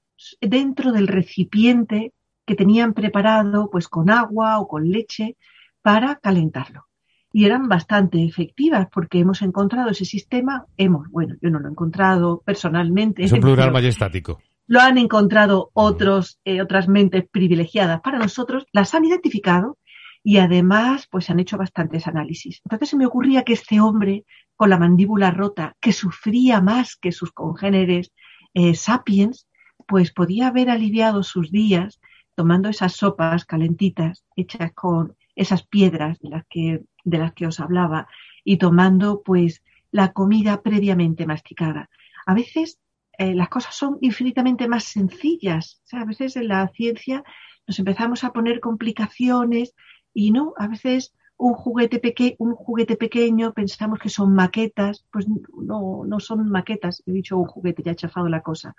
dentro 0.40 0.92
del 0.92 1.08
recipiente 1.08 2.12
que 2.46 2.54
tenían 2.54 2.94
preparado 2.94 3.68
pues 3.70 3.88
con 3.88 4.08
agua 4.08 4.60
o 4.60 4.68
con 4.68 4.88
leche 4.88 5.36
para 5.82 6.16
calentarlo. 6.16 6.86
Y 7.32 7.46
eran 7.46 7.66
bastante 7.66 8.22
efectivas 8.24 8.86
porque 8.92 9.18
hemos 9.18 9.42
encontrado 9.42 9.90
ese 9.90 10.04
sistema, 10.04 10.66
hemos, 10.76 11.08
bueno, 11.08 11.34
yo 11.42 11.50
no 11.50 11.58
lo 11.58 11.66
he 11.66 11.70
encontrado 11.72 12.40
personalmente. 12.44 13.24
Es 13.24 13.32
un 13.32 13.40
plural 13.40 13.72
majestático. 13.72 14.38
Lo 14.66 14.80
han 14.80 14.98
encontrado 14.98 15.70
otros, 15.74 16.38
eh, 16.44 16.62
otras 16.62 16.88
mentes 16.88 17.24
privilegiadas 17.30 18.00
para 18.00 18.18
nosotros, 18.18 18.66
las 18.72 18.94
han 18.94 19.04
identificado 19.04 19.78
y 20.24 20.38
además 20.38 21.08
pues 21.10 21.30
han 21.30 21.40
hecho 21.40 21.58
bastantes 21.58 22.06
análisis. 22.06 22.60
Entonces 22.64 22.90
se 22.90 22.96
me 22.96 23.06
ocurría 23.06 23.42
que 23.42 23.54
este 23.54 23.80
hombre 23.80 24.24
con 24.56 24.70
la 24.70 24.78
mandíbula 24.78 25.30
rota, 25.30 25.76
que 25.80 25.92
sufría 25.92 26.60
más 26.60 26.96
que 26.96 27.12
sus 27.12 27.32
congéneres 27.32 28.12
eh, 28.54 28.74
sapiens, 28.74 29.48
pues 29.86 30.12
podía 30.12 30.48
haber 30.48 30.70
aliviado 30.70 31.22
sus 31.22 31.50
días 31.50 32.00
tomando 32.34 32.68
esas 32.68 32.94
sopas 32.94 33.44
calentitas 33.44 34.24
hechas 34.36 34.72
con 34.72 35.16
esas 35.34 35.66
piedras 35.66 36.18
de 36.20 36.30
las 36.30 36.44
que, 36.48 36.82
de 37.04 37.18
las 37.18 37.32
que 37.32 37.46
os 37.46 37.60
hablaba 37.60 38.06
y 38.44 38.58
tomando 38.58 39.22
pues 39.22 39.62
la 39.90 40.12
comida 40.12 40.62
previamente 40.62 41.26
masticada. 41.26 41.90
A 42.26 42.34
veces 42.34 42.78
eh, 43.22 43.34
las 43.34 43.48
cosas 43.48 43.76
son 43.76 43.98
infinitamente 44.00 44.66
más 44.66 44.84
sencillas. 44.84 45.80
a 45.92 46.04
veces 46.04 46.34
en 46.36 46.48
la 46.48 46.66
ciencia 46.68 47.22
nos 47.68 47.78
empezamos 47.78 48.24
a 48.24 48.32
poner 48.32 48.58
complicaciones 48.58 49.74
y 50.12 50.32
no, 50.32 50.54
a 50.56 50.66
veces 50.66 51.14
un 51.36 51.54
juguete, 51.54 52.00
peque 52.00 52.34
un 52.38 52.54
juguete 52.54 52.96
pequeño 52.96 53.52
pensamos 53.52 54.00
que 54.00 54.08
son 54.08 54.34
maquetas, 54.34 55.04
pues 55.12 55.26
no, 55.28 56.04
no 56.04 56.18
son 56.18 56.48
maquetas, 56.48 57.02
he 57.06 57.12
dicho 57.12 57.38
un 57.38 57.46
juguete, 57.46 57.84
ya 57.84 57.92
he 57.92 57.96
chafado 57.96 58.28
la 58.28 58.42
cosa. 58.42 58.74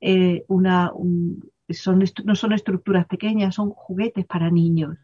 Eh, 0.00 0.44
una, 0.48 0.90
son, 1.68 2.02
no 2.24 2.34
son 2.34 2.52
estructuras 2.54 3.06
pequeñas, 3.06 3.54
son 3.54 3.70
juguetes 3.70 4.24
para 4.24 4.50
niños. 4.50 4.96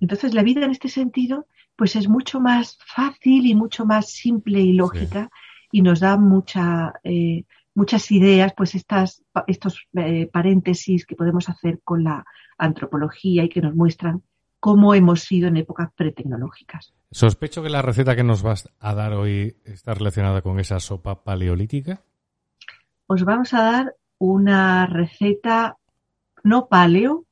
Entonces 0.00 0.32
la 0.32 0.44
vida 0.44 0.64
en 0.64 0.70
este 0.70 0.88
sentido 0.88 1.46
pues 1.74 1.96
es 1.96 2.08
mucho 2.08 2.40
más 2.40 2.78
fácil 2.86 3.46
y 3.46 3.54
mucho 3.56 3.84
más 3.84 4.10
simple 4.10 4.60
y 4.60 4.72
lógica 4.74 5.28
y 5.72 5.82
nos 5.82 6.00
da 6.00 6.16
mucha, 6.16 6.92
eh, 7.02 7.44
muchas 7.74 8.10
ideas, 8.10 8.52
pues 8.56 8.74
estas, 8.74 9.22
estos 9.46 9.86
eh, 9.94 10.28
paréntesis 10.32 11.06
que 11.06 11.16
podemos 11.16 11.48
hacer 11.48 11.80
con 11.84 12.04
la 12.04 12.24
antropología 12.58 13.44
y 13.44 13.48
que 13.48 13.60
nos 13.60 13.74
muestran 13.74 14.22
cómo 14.60 14.94
hemos 14.94 15.22
sido 15.22 15.48
en 15.48 15.56
épocas 15.56 15.90
pretecnológicas. 15.94 16.94
Sospecho 17.10 17.62
que 17.62 17.68
la 17.68 17.82
receta 17.82 18.14
que 18.14 18.22
nos 18.22 18.42
vas 18.42 18.70
a 18.78 18.94
dar 18.94 19.12
hoy 19.14 19.56
está 19.64 19.94
relacionada 19.94 20.42
con 20.42 20.60
esa 20.60 20.78
sopa 20.78 21.24
paleolítica. 21.24 22.02
Os 23.06 23.24
vamos 23.24 23.52
a 23.54 23.62
dar 23.62 23.96
una 24.18 24.86
receta 24.86 25.76
no 26.44 26.68
paleo, 26.68 27.24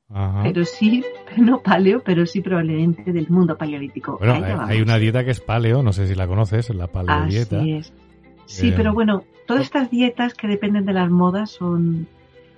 pero 0.42 0.64
sí, 0.64 1.04
no 1.36 1.62
paleo, 1.62 2.02
pero 2.04 2.26
sí 2.26 2.40
probablemente 2.40 3.12
del 3.12 3.28
mundo 3.30 3.56
paleolítico. 3.56 4.18
Bueno, 4.18 4.64
hay 4.66 4.80
una 4.80 4.98
dieta 4.98 5.24
que 5.24 5.30
es 5.30 5.40
paleo, 5.40 5.82
no 5.82 5.92
sé 5.92 6.08
si 6.08 6.14
la 6.14 6.26
conoces, 6.26 6.68
la 6.74 6.88
paleodieta. 6.88 7.60
Así 7.60 7.72
es. 7.74 7.92
Sí, 8.50 8.68
eh, 8.68 8.74
pero 8.76 8.92
bueno, 8.92 9.24
todas 9.46 9.62
estas 9.62 9.90
dietas 9.90 10.34
que 10.34 10.48
dependen 10.48 10.84
de 10.84 10.92
las 10.92 11.08
modas 11.08 11.52
son, 11.52 12.08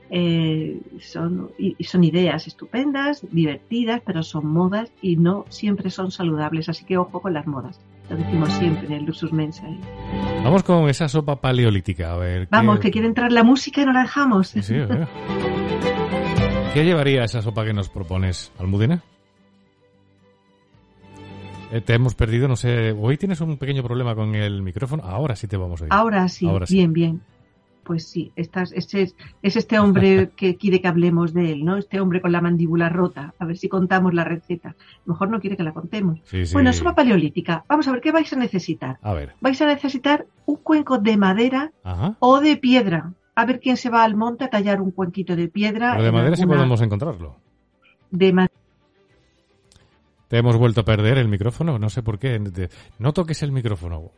eh, 0.08 0.80
son, 1.00 1.50
y 1.58 1.84
son 1.84 2.02
ideas 2.02 2.46
estupendas, 2.46 3.26
divertidas, 3.30 4.00
pero 4.04 4.22
son 4.22 4.46
modas 4.46 4.90
y 5.02 5.16
no 5.16 5.44
siempre 5.50 5.90
son 5.90 6.11
saludables, 6.11 6.70
así 6.70 6.87
que 6.87 6.96
ojo 6.96 7.20
con 7.20 7.34
las 7.34 7.46
modas. 7.46 7.78
Lo 8.08 8.16
decimos 8.16 8.50
siempre 8.54 8.87
en 8.87 8.92
el 8.92 9.04
Luxus 9.04 9.34
Mensa. 9.34 9.68
¿eh? 9.68 9.78
Vamos 10.42 10.62
con 10.62 10.88
esa 10.88 11.08
sopa 11.08 11.37
paleolítica, 11.37 12.14
a 12.14 12.16
ver. 12.16 12.49
Vamos, 12.50 12.80
que 12.80 12.90
quiere 12.90 13.06
entrar 13.06 13.30
la 13.30 13.42
música 13.42 13.82
y 13.82 13.84
no 13.84 13.92
la 13.92 14.02
dejamos. 14.02 14.49
Sí, 14.49 14.62
sí, 14.62 14.75
¿Qué 16.75 16.84
llevaría 16.84 17.25
esa 17.25 17.42
sopa 17.42 17.66
que 17.66 17.75
nos 17.75 17.90
propones, 17.90 18.50
Almudena? 18.58 19.02
Eh, 21.73 21.81
te 21.81 21.95
hemos 21.95 22.14
perdido, 22.14 22.49
no 22.49 22.57
sé. 22.57 22.93
Hoy 22.93 23.17
tienes 23.17 23.41
un 23.41 23.57
pequeño 23.57 23.83
problema 23.83 24.14
con 24.14 24.35
el 24.35 24.61
micrófono. 24.61 25.05
Ahora 25.05 25.37
sí 25.37 25.47
te 25.47 25.57
vamos 25.57 25.81
a 25.81 25.85
oír. 25.85 25.93
Ahora 25.93 26.29
sí, 26.29 26.47
bien, 26.69 26.93
bien. 26.93 27.23
Pues 27.83 28.07
sí, 28.07 28.31
estás, 28.37 28.73
es, 28.73 28.95
es, 28.95 29.14
este 29.43 29.79
hombre 29.79 30.29
que 30.37 30.57
quiere 30.57 30.83
que 30.83 30.88
hablemos 30.88 31.33
de 31.33 31.50
él, 31.50 31.64
¿no? 31.64 31.79
Este 31.79 31.99
hombre 31.99 32.21
con 32.21 32.31
la 32.31 32.43
mandíbula 32.43 32.91
rota. 32.91 33.33
A 33.38 33.47
ver 33.47 33.57
si 33.57 33.71
contamos 33.71 34.12
la 34.12 34.23
receta. 34.23 34.69
A 34.69 34.75
lo 35.07 35.14
mejor 35.14 35.31
no 35.31 35.41
quiere 35.41 35.57
que 35.57 35.62
la 35.62 35.73
contemos. 35.73 36.21
Bueno, 36.52 36.75
sopa 36.75 36.95
paleolítica. 36.95 37.64
Vamos 37.69 37.88
a 37.88 37.93
ver, 37.93 38.02
¿qué 38.02 38.12
vais 38.12 38.31
a 38.31 38.37
necesitar? 38.37 38.99
A 39.00 39.14
ver. 39.14 39.33
Vais 39.41 39.61
a 39.62 39.67
necesitar 39.67 40.26
un 40.45 40.57
cuenco 40.57 40.99
de 40.99 41.17
madera 41.17 41.73
o 42.19 42.41
de 42.41 42.59
piedra. 42.59 43.14
A 43.35 43.47
ver 43.47 43.61
quién 43.61 43.79
se 43.79 43.88
va 43.88 44.05
al 44.05 44.14
monte 44.14 44.45
a 44.45 44.50
tallar 44.50 44.83
un 44.83 44.91
cuenquito 44.91 45.37
de 45.37 45.49
piedra. 45.49 45.93
Pero 45.93 46.05
de 46.05 46.12
madera 46.12 46.37
sí 46.37 46.45
podemos 46.45 46.83
encontrarlo. 46.83 47.37
De 48.11 48.31
madera. 48.31 48.62
Te 50.32 50.38
hemos 50.38 50.56
vuelto 50.56 50.80
a 50.80 50.84
perder 50.84 51.18
el 51.18 51.28
micrófono, 51.28 51.78
no 51.78 51.90
sé 51.90 52.02
por 52.02 52.18
qué. 52.18 52.40
No 52.98 53.12
toques 53.12 53.42
el 53.42 53.52
micrófono. 53.52 54.12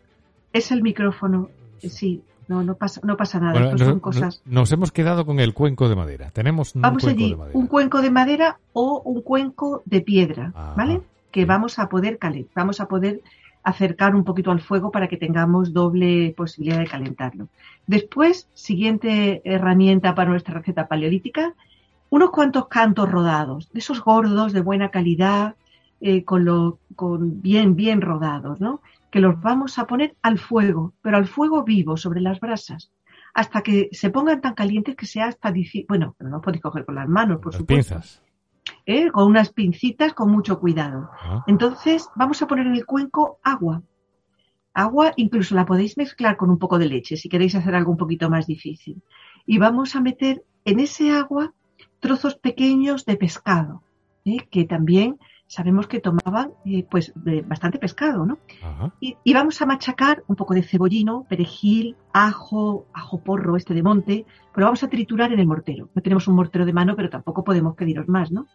Es 0.52 0.71
el 0.71 0.80
micrófono, 0.80 1.49
sí. 1.80 2.23
No, 2.47 2.62
no 2.62 2.76
pasa, 2.76 3.00
no 3.02 3.16
pasa 3.16 3.40
nada. 3.40 3.73
nos, 3.73 3.80
son 3.80 3.99
cosas... 3.99 4.40
nos 4.44 4.71
hemos 4.71 4.92
quedado 4.92 5.26
con 5.26 5.40
el 5.40 5.54
cuenco 5.54 5.88
de 5.88 5.97
madera. 5.97 6.30
Tenemos 6.30 6.76
un 6.76 6.83
vamos 6.83 7.02
cuenco 7.02 7.18
allí, 7.18 7.30
de 7.30 7.37
madera. 7.37 7.59
un 7.59 7.66
cuenco 7.66 8.00
de 8.00 8.11
madera 8.12 8.59
o 8.73 9.02
un 9.04 9.23
cuenco 9.23 9.83
de 9.87 10.02
piedra, 10.02 10.52
ah, 10.54 10.75
¿vale? 10.76 11.00
Que 11.33 11.47
vamos 11.47 11.80
a 11.80 11.88
poder 11.88 12.18
calentar, 12.18 12.52
vamos 12.54 12.78
a 12.78 12.87
poder 12.87 13.21
acercar 13.64 14.14
un 14.14 14.23
poquito 14.23 14.52
al 14.52 14.61
fuego 14.61 14.92
para 14.92 15.09
que 15.09 15.16
tengamos 15.16 15.73
doble 15.73 16.33
posibilidad 16.37 16.78
de 16.78 16.87
calentarlo. 16.87 17.49
Después, 17.88 18.47
siguiente 18.54 19.42
herramienta 19.44 20.14
para 20.14 20.30
nuestra 20.30 20.54
receta 20.54 20.87
paleolítica, 20.87 21.54
unos 22.09 22.30
cuantos 22.30 22.68
cantos 22.68 23.11
rodados, 23.11 23.68
de 23.73 23.80
esos 23.80 24.00
gordos 24.00 24.52
de 24.52 24.61
buena 24.61 24.90
calidad, 24.90 25.56
eh, 26.01 26.25
con, 26.25 26.45
lo, 26.45 26.79
con 26.97 27.41
bien, 27.41 27.77
bien 27.77 28.01
rodados, 28.01 28.61
¿no? 28.61 28.83
Que 29.11 29.21
los 29.21 29.41
vamos 29.41 29.79
a 29.79 29.87
poner 29.87 30.17
al 30.23 30.39
fuego, 30.39 30.93
pero 31.03 31.17
al 31.17 31.27
fuego 31.27 31.65
vivo, 31.65 31.97
sobre 31.97 32.21
las 32.21 32.41
brasas, 32.41 32.93
hasta 33.33 33.63
que 33.63 33.89
se 33.93 34.11
pongan 34.11 34.41
tan 34.41 34.55
calientes 34.55 34.97
que 34.97 35.07
sea 35.07 35.27
hasta 35.27 35.53
difícil. 35.53 35.87
Bueno, 35.89 36.17
no 36.19 36.41
podéis 36.41 36.63
coger 36.63 36.85
con 36.85 36.97
las 36.97 37.09
manos, 37.09 37.41
por 37.41 37.55
supuesto. 37.55 38.01
¿eh? 38.87 39.11
con 39.11 39.27
unas 39.27 39.53
pincitas 39.53 40.15
con 40.15 40.31
mucho 40.31 40.59
cuidado. 40.59 41.11
Ah. 41.21 41.45
Entonces 41.47 42.09
vamos 42.15 42.41
a 42.43 42.47
poner 42.47 42.67
en 42.67 42.75
el 42.75 42.87
cuenco 42.87 43.39
agua. 43.43 43.83
Agua 44.73 45.13
incluso 45.17 45.55
la 45.55 45.67
podéis 45.67 45.97
mezclar 45.97 46.37
con 46.37 46.51
un 46.51 46.59
poco 46.59 46.79
de 46.79 46.87
leche 46.87 47.17
si 47.17 47.29
queréis 47.29 47.55
hacer 47.55 47.75
algo 47.75 47.93
un 47.93 47.97
poquito 47.97 48.29
más 48.31 48.47
difícil. 48.47 49.03
Y 49.47 49.59
vamos 49.59 49.95
a 49.95 50.01
meter 50.01 50.45
en 50.65 50.81
ese 50.81 51.13
agua 51.13 51.53
trozos 52.01 52.35
pequeños 52.37 53.05
de 53.05 53.17
pescado, 53.17 53.83
¿eh? 54.25 54.39
que 54.51 54.65
también 54.65 55.19
sabemos 55.55 55.87
que 55.87 56.01
tomaban 56.01 56.51
eh, 56.65 56.85
pues 56.91 57.13
de 57.15 57.43
bastante 57.43 57.79
pescado, 57.79 58.27
¿no? 58.27 58.39
Ajá. 58.63 58.93
Y, 59.01 59.17
y 59.23 59.33
vamos 59.35 59.63
a 59.63 59.67
machacar 59.67 60.25
un 60.27 60.35
poco 60.35 60.53
de 60.55 60.65
cebollino, 60.65 61.25
perejil, 61.29 61.97
ajo, 62.13 62.87
ajo 62.93 63.21
porro 63.21 63.57
este 63.57 63.73
de 63.73 63.83
monte, 63.85 64.27
pero 64.53 64.67
vamos 64.67 64.83
a 64.83 64.89
triturar 64.89 65.33
en 65.33 65.39
el 65.39 65.47
mortero. 65.47 65.89
No 65.95 66.03
tenemos 66.03 66.27
un 66.27 66.35
mortero 66.35 66.67
de 66.67 66.73
mano, 66.73 66.97
pero 66.97 67.09
tampoco 67.09 67.45
podemos 67.45 67.77
pediros 67.77 68.09
más, 68.09 68.33
¿no? 68.33 68.47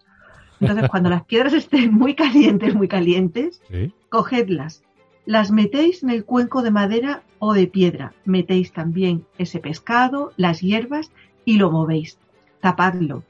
Entonces, 0.59 0.89
cuando 0.89 1.09
las 1.09 1.23
piedras 1.23 1.53
estén 1.53 1.93
muy 1.93 2.15
calientes, 2.15 2.75
muy 2.75 2.89
calientes, 2.89 3.61
Sí. 3.69 3.93
cogedlas, 4.09 4.83
las 5.25 5.51
metéis 5.51 6.03
en 6.03 6.09
el 6.09 6.25
cuenco 6.25 6.61
de 6.63 6.71
madera 6.71 7.23
o 7.39 7.53
de 7.53 7.67
piedra. 7.67 8.13
Metéis 8.25 8.73
también 8.73 9.23
ese 9.37 9.59
pescado, 9.59 10.33
las 10.35 10.59
hierbas 10.59 11.11
y 11.45 11.57
lo 11.57 11.71
movéis. 11.71 12.17
Tapadlo, 12.59 13.23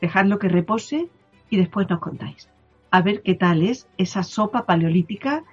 dejadlo 0.00 0.38
que 0.38 0.48
repose 0.48 1.08
y 1.50 1.56
después 1.56 1.90
nos 1.90 1.98
contáis. 1.98 2.48
A 2.96 3.02
ver 3.02 3.20
qué 3.20 3.34
tal 3.34 3.62
es 3.62 3.86
esa 3.98 4.22
sopa 4.22 4.64
paleolítica 4.64 5.44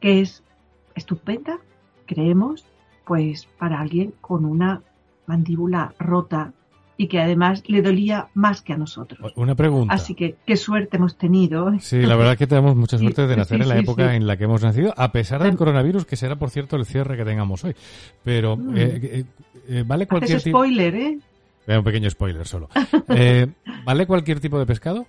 que 0.00 0.20
es 0.20 0.44
estupenda, 0.94 1.58
creemos, 2.06 2.64
pues 3.04 3.48
para 3.58 3.80
alguien 3.80 4.14
con 4.20 4.44
una 4.44 4.80
mandíbula 5.26 5.92
rota 5.98 6.52
y 6.96 7.08
que 7.08 7.20
además 7.20 7.64
le 7.66 7.82
dolía 7.82 8.28
más 8.34 8.62
que 8.62 8.74
a 8.74 8.76
nosotros. 8.76 9.32
Una 9.34 9.56
pregunta. 9.56 9.92
Así 9.92 10.14
que 10.14 10.36
qué 10.46 10.56
suerte 10.56 10.98
hemos 10.98 11.16
tenido. 11.18 11.72
Sí, 11.80 12.00
la 12.02 12.14
verdad 12.14 12.34
es 12.34 12.38
que 12.38 12.46
tenemos 12.46 12.76
mucha 12.76 12.96
suerte 13.04 13.26
de 13.26 13.36
nacer 13.36 13.56
sí, 13.58 13.62
en 13.64 13.68
la 13.68 13.74
sí, 13.74 13.80
época 13.80 14.14
en 14.14 14.28
la 14.28 14.36
que 14.36 14.44
hemos 14.44 14.62
nacido, 14.62 14.94
a 14.96 15.10
pesar 15.10 15.42
del 15.42 15.56
coronavirus, 15.56 16.04
que 16.04 16.14
será, 16.14 16.36
por 16.36 16.50
cierto, 16.50 16.76
el 16.76 16.86
cierre 16.86 17.16
que 17.16 17.24
tengamos 17.24 17.64
hoy. 17.64 17.74
Pero, 18.22 18.56
Mm. 18.56 18.76
eh, 18.76 19.00
eh, 19.02 19.24
eh, 19.68 19.84
¿vale 19.84 20.06
cualquier 20.06 20.40
tipo... 20.40 20.58
spoiler, 20.58 20.94
¿eh? 20.94 21.18
Un 21.66 21.82
pequeño 21.82 22.08
spoiler 22.08 22.46
solo. 22.46 22.68
Eh, 23.08 23.48
¿Vale 23.84 24.06
cualquier 24.06 24.38
tipo 24.38 24.60
de 24.60 24.66
pescado? 24.66 25.06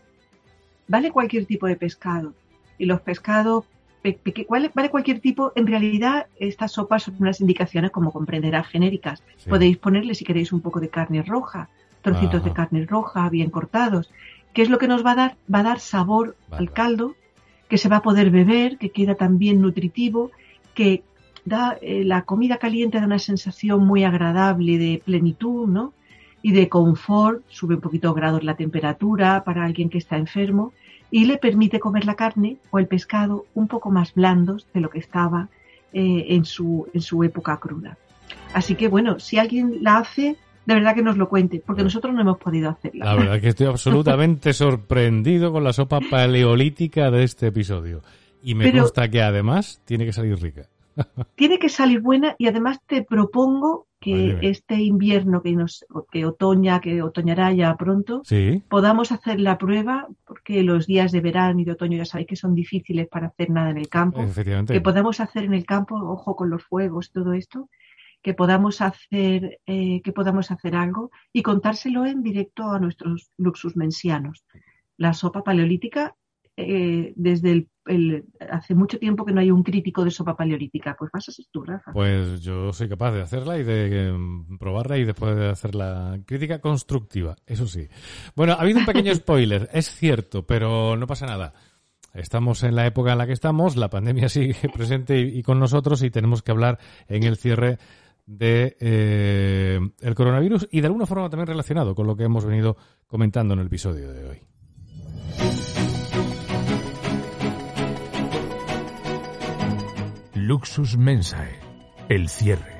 Vale 0.87 1.11
cualquier 1.11 1.45
tipo 1.45 1.67
de 1.67 1.75
pescado. 1.75 2.33
Y 2.77 2.85
los 2.85 3.01
pescados, 3.01 3.65
pe- 4.01 4.19
vale, 4.49 4.71
vale 4.73 4.89
cualquier 4.89 5.19
tipo. 5.19 5.51
En 5.55 5.67
realidad, 5.67 6.27
estas 6.39 6.71
sopas 6.73 7.03
son 7.03 7.15
unas 7.19 7.39
indicaciones, 7.41 7.91
como 7.91 8.11
comprenderás, 8.11 8.67
genéricas. 8.67 9.23
Sí. 9.37 9.49
Podéis 9.49 9.77
ponerle, 9.77 10.15
si 10.15 10.25
queréis, 10.25 10.51
un 10.51 10.61
poco 10.61 10.79
de 10.79 10.89
carne 10.89 11.21
roja, 11.23 11.69
trocitos 12.01 12.41
Ajá. 12.41 12.49
de 12.49 12.53
carne 12.53 12.85
roja 12.85 13.29
bien 13.29 13.49
cortados. 13.49 14.11
¿Qué 14.53 14.61
es 14.61 14.69
lo 14.69 14.77
que 14.77 14.87
nos 14.87 15.05
va 15.05 15.11
a 15.11 15.15
dar? 15.15 15.35
Va 15.53 15.59
a 15.59 15.63
dar 15.63 15.79
sabor 15.79 16.35
Vale, 16.49 16.59
al 16.67 16.73
caldo, 16.73 17.15
que 17.69 17.77
se 17.77 17.89
va 17.89 17.97
a 17.97 18.01
poder 18.01 18.29
beber, 18.29 18.77
que 18.77 18.89
queda 18.89 19.15
también 19.15 19.61
nutritivo, 19.61 20.31
que 20.75 21.03
da 21.45 21.77
eh, 21.81 22.03
la 22.03 22.21
comida 22.21 22.57
caliente 22.57 22.99
da 22.99 23.05
una 23.05 23.19
sensación 23.19 23.85
muy 23.85 24.03
agradable 24.03 24.77
de 24.77 25.01
plenitud, 25.03 25.67
¿no? 25.67 25.93
Y 26.43 26.51
de 26.51 26.69
confort, 26.69 27.41
sube 27.47 27.75
un 27.75 27.81
poquito 27.81 28.13
grados 28.13 28.43
la 28.43 28.55
temperatura 28.55 29.43
para 29.43 29.65
alguien 29.65 29.89
que 29.89 29.97
está 29.97 30.17
enfermo 30.17 30.73
y 31.09 31.25
le 31.25 31.37
permite 31.37 31.79
comer 31.79 32.05
la 32.05 32.15
carne 32.15 32.57
o 32.69 32.77
el 32.79 32.87
pescado 32.87 33.45
un 33.55 33.67
poco 33.67 33.89
más 33.89 34.13
blandos 34.13 34.67
de 34.73 34.81
lo 34.81 34.89
que 34.89 34.99
estaba 34.99 35.47
eh, 35.93 36.25
en, 36.29 36.43
su, 36.45 36.87
en 36.93 37.01
su 37.01 37.23
época 37.23 37.57
cruda. 37.57 37.97
Así 38.53 38.75
que 38.75 38.87
bueno, 38.89 39.19
si 39.19 39.37
alguien 39.37 39.77
la 39.81 39.97
hace, 39.99 40.35
de 40.65 40.73
verdad 40.73 40.95
que 40.95 41.01
nos 41.01 41.17
lo 41.17 41.29
cuente, 41.29 41.61
porque 41.65 41.83
nosotros 41.83 42.13
no 42.13 42.21
hemos 42.21 42.37
podido 42.39 42.69
hacerla. 42.69 43.05
La 43.05 43.15
verdad 43.15 43.39
que 43.41 43.49
estoy 43.49 43.67
absolutamente 43.67 44.53
sorprendido 44.53 45.51
con 45.51 45.63
la 45.63 45.71
sopa 45.73 45.99
paleolítica 46.01 47.09
de 47.09 47.23
este 47.23 47.47
episodio. 47.47 48.01
Y 48.43 48.55
me 48.55 48.65
Pero- 48.65 48.81
consta 48.81 49.09
que 49.09 49.21
además 49.21 49.81
tiene 49.85 50.05
que 50.05 50.13
salir 50.13 50.37
rica. 50.41 50.63
tiene 51.35 51.57
que 51.57 51.69
salir 51.69 52.01
buena 52.01 52.35
y 52.37 52.47
además 52.47 52.79
te 52.85 53.01
propongo 53.03 53.87
que 54.03 54.37
este 54.41 54.75
invierno 54.75 55.41
que 55.41 55.53
nos 55.53 55.85
que 56.11 56.25
otoña 56.25 56.81
que 56.81 57.01
otoñará 57.01 57.53
ya 57.53 57.75
pronto 57.77 58.21
Sí, 58.25 58.61
podamos 58.67 59.11
hacer 59.11 59.39
la 59.39 59.57
prueba 59.57 60.07
porque 60.25 60.61
los 60.63 60.85
días 60.87 61.11
de 61.11 61.21
verano 61.21 61.61
y 61.61 61.65
de 61.65 61.71
otoño 61.71 61.97
ya 61.97 62.05
sabéis 62.05 62.27
que 62.27 62.35
son 62.35 62.53
difíciles 62.53 63.07
para 63.07 63.27
hacer 63.27 63.49
nada 63.49 63.69
en 63.69 63.77
el 63.77 63.87
campo 63.87 64.25
que 64.67 64.81
podamos 64.81 65.19
hacer 65.19 65.45
en 65.45 65.53
el 65.53 65.65
campo 65.65 65.95
ojo 65.95 66.35
con 66.35 66.49
los 66.49 66.63
fuegos 66.63 67.07
y 67.07 67.13
todo 67.13 67.33
esto 67.33 67.69
que 68.21 68.33
podamos 68.33 68.81
hacer 68.81 69.59
eh, 69.65 70.01
que 70.01 70.11
podamos 70.11 70.51
hacer 70.51 70.75
algo 70.75 71.11
y 71.31 71.41
contárselo 71.41 72.05
en 72.05 72.23
directo 72.23 72.71
a 72.71 72.79
nuestros 72.79 73.31
luxus 73.37 73.77
mensianos 73.77 74.45
la 74.97 75.13
sopa 75.13 75.43
paleolítica 75.43 76.15
eh, 76.57 77.13
desde 77.15 77.51
el, 77.51 77.69
el- 77.87 78.25
hace 78.49 78.75
mucho 78.75 78.99
tiempo 78.99 79.25
que 79.25 79.33
no 79.33 79.41
hay 79.41 79.49
un 79.51 79.63
crítico 79.63 80.03
de 80.05 80.11
sopa 80.11 80.35
paleolítica 80.37 80.95
pues 80.97 81.09
vas 81.11 81.27
a 81.27 81.31
ser 81.31 81.45
tú 81.51 81.63
Rafa 81.63 81.91
Pues 81.91 82.41
yo 82.41 82.71
soy 82.73 82.87
capaz 82.89 83.11
de 83.11 83.21
hacerla 83.21 83.57
y 83.57 83.63
de 83.63 83.89
eh, 83.91 84.13
probarla 84.59 84.97
y 84.97 85.05
después 85.05 85.35
de 85.35 85.49
hacer 85.49 85.73
la 85.75 86.19
crítica 86.25 86.59
constructiva, 86.59 87.35
eso 87.45 87.65
sí. 87.67 87.87
Bueno, 88.35 88.53
ha 88.53 88.61
habido 88.61 88.79
un 88.79 88.85
pequeño 88.85 89.13
spoiler, 89.15 89.69
es 89.73 89.87
cierto, 89.95 90.45
pero 90.45 90.95
no 90.95 91.07
pasa 91.07 91.25
nada. 91.25 91.53
Estamos 92.13 92.61
en 92.63 92.75
la 92.75 92.85
época 92.85 93.13
en 93.13 93.17
la 93.17 93.25
que 93.25 93.33
estamos, 93.33 93.75
la 93.75 93.89
pandemia 93.89 94.29
sigue 94.29 94.55
presente 94.73 95.19
y, 95.19 95.39
y 95.39 95.43
con 95.43 95.59
nosotros 95.59 96.03
y 96.03 96.11
tenemos 96.11 96.43
que 96.43 96.51
hablar 96.51 96.77
en 97.07 97.23
el 97.23 97.37
cierre 97.37 97.79
de 98.25 98.77
eh, 98.79 99.79
el 99.99 100.15
coronavirus 100.15 100.67
y 100.71 100.79
de 100.81 100.87
alguna 100.87 101.05
forma 101.05 101.29
también 101.29 101.47
relacionado 101.47 101.93
con 101.95 102.07
lo 102.07 102.15
que 102.15 102.23
hemos 102.23 102.45
venido 102.45 102.77
comentando 103.07 103.53
en 103.55 103.59
el 103.61 103.65
episodio 103.67 104.13
de 104.13 104.29
hoy. 104.29 104.37
Luxus 110.45 110.97
Mensae, 110.97 111.57
el 112.09 112.27
cierre. 112.27 112.75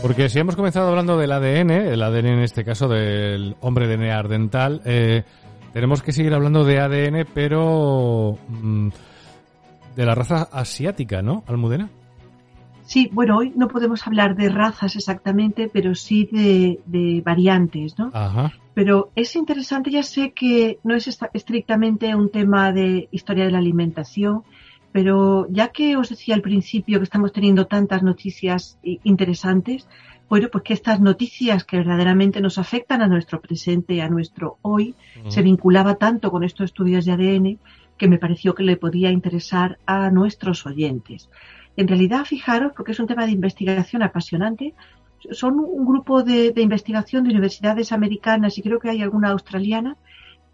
Porque 0.00 0.28
si 0.28 0.38
hemos 0.38 0.54
comenzado 0.54 0.90
hablando 0.90 1.18
del 1.18 1.32
ADN, 1.32 1.70
el 1.70 2.02
ADN 2.04 2.26
en 2.26 2.38
este 2.38 2.64
caso 2.64 2.86
del 2.86 3.56
hombre 3.62 3.88
de 3.88 3.96
neandertal, 3.96 4.80
eh, 4.84 5.24
tenemos 5.72 6.04
que 6.04 6.12
seguir 6.12 6.34
hablando 6.34 6.62
de 6.62 6.78
ADN, 6.78 7.26
pero 7.34 8.38
mm, 8.46 8.88
de 9.96 10.06
la 10.06 10.14
raza 10.14 10.48
asiática, 10.52 11.20
¿no, 11.20 11.42
Almudena? 11.48 11.90
Sí, 12.90 13.08
bueno, 13.12 13.36
hoy 13.36 13.52
no 13.54 13.68
podemos 13.68 14.04
hablar 14.04 14.34
de 14.34 14.48
razas 14.48 14.96
exactamente, 14.96 15.70
pero 15.72 15.94
sí 15.94 16.28
de, 16.32 16.80
de 16.86 17.22
variantes, 17.24 17.96
¿no? 17.96 18.10
Ajá. 18.12 18.52
Pero 18.74 19.12
es 19.14 19.36
interesante, 19.36 19.92
ya 19.92 20.02
sé 20.02 20.32
que 20.32 20.80
no 20.82 20.96
es 20.96 21.06
estrictamente 21.32 22.12
un 22.16 22.32
tema 22.32 22.72
de 22.72 23.08
historia 23.12 23.44
de 23.44 23.52
la 23.52 23.58
alimentación, 23.58 24.42
pero 24.90 25.46
ya 25.50 25.68
que 25.68 25.96
os 25.96 26.08
decía 26.08 26.34
al 26.34 26.42
principio 26.42 26.98
que 26.98 27.04
estamos 27.04 27.32
teniendo 27.32 27.68
tantas 27.68 28.02
noticias 28.02 28.76
interesantes, 28.82 29.86
bueno, 30.28 30.48
pues 30.50 30.64
que 30.64 30.74
estas 30.74 31.00
noticias 31.00 31.62
que 31.62 31.76
verdaderamente 31.76 32.40
nos 32.40 32.58
afectan 32.58 33.02
a 33.02 33.06
nuestro 33.06 33.40
presente, 33.40 34.02
a 34.02 34.08
nuestro 34.08 34.58
hoy, 34.62 34.96
se 35.28 35.42
vinculaba 35.42 35.94
tanto 35.94 36.32
con 36.32 36.42
estos 36.42 36.64
estudios 36.64 37.04
de 37.04 37.12
ADN 37.12 37.58
que 37.96 38.08
me 38.08 38.18
pareció 38.18 38.56
que 38.56 38.64
le 38.64 38.76
podía 38.76 39.12
interesar 39.12 39.78
a 39.86 40.10
nuestros 40.10 40.66
oyentes. 40.66 41.30
En 41.76 41.88
realidad, 41.88 42.24
fijaros, 42.24 42.72
porque 42.76 42.92
es 42.92 43.00
un 43.00 43.06
tema 43.06 43.26
de 43.26 43.32
investigación 43.32 44.02
apasionante, 44.02 44.74
son 45.30 45.58
un 45.58 45.84
grupo 45.84 46.22
de, 46.22 46.52
de 46.52 46.62
investigación 46.62 47.24
de 47.24 47.30
universidades 47.30 47.92
americanas 47.92 48.56
y 48.58 48.62
creo 48.62 48.80
que 48.80 48.90
hay 48.90 49.02
alguna 49.02 49.30
australiana 49.30 49.96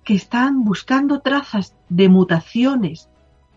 que 0.04 0.14
están 0.14 0.64
buscando 0.64 1.20
trazas 1.20 1.74
de 1.88 2.08
mutaciones 2.08 3.08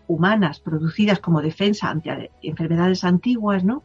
humanas 0.08 0.58
producidas 0.58 1.20
como 1.20 1.40
defensa 1.40 1.88
ante 1.88 2.32
enfermedades 2.42 3.04
antiguas, 3.04 3.62
¿no? 3.62 3.84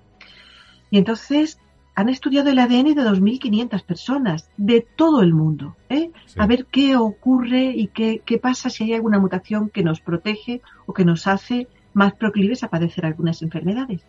Y 0.90 0.98
entonces 0.98 1.60
han 1.94 2.10
estudiado 2.10 2.50
el 2.50 2.60
ADN 2.60 2.96
de 2.96 3.04
2.500 3.04 3.86
personas 3.86 4.50
de 4.58 4.82
todo 4.82 5.22
el 5.22 5.34
mundo, 5.34 5.78
¿eh? 5.90 6.12
Sí. 6.26 6.40
a 6.40 6.48
ver 6.48 6.66
qué 6.66 6.98
ocurre 6.98 7.66
y 7.66 7.88
qué, 7.88 8.22
qué 8.26 8.38
pasa 8.38 8.70
si 8.70 8.84
hay 8.84 8.94
alguna 8.94 9.20
mutación 9.20 9.70
que 9.70 9.84
nos 9.84 10.02
protege 10.02 10.62
o 10.88 10.94
que 10.94 11.06
nos 11.06 11.28
hace 11.28 11.68
más 11.95 12.13
proclives 12.13 12.63
a 12.63 12.69
padecer 12.69 13.05
algunas 13.05 13.41
enfermedades. 13.41 14.05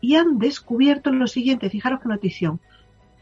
Y 0.00 0.16
han 0.16 0.38
descubierto 0.38 1.12
lo 1.12 1.26
siguiente, 1.26 1.70
fijaros 1.70 2.00
qué 2.00 2.08
notición, 2.08 2.60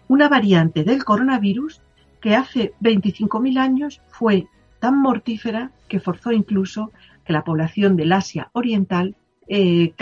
una 0.08 0.28
variante 0.28 0.84
del 0.84 1.04
coronavirus 1.04 1.82
que 2.20 2.34
hace 2.34 2.72
25.000 2.80 3.58
años 3.58 4.00
fue 4.08 4.46
tan 4.78 5.00
mortífera 5.00 5.72
que 5.88 6.00
forzó 6.00 6.32
incluso 6.32 6.92
que 7.24 7.32
la 7.32 7.44
población 7.44 7.96
del 7.96 8.12
Asia 8.12 8.50
Oriental 8.52 9.16
eh, 9.48 9.94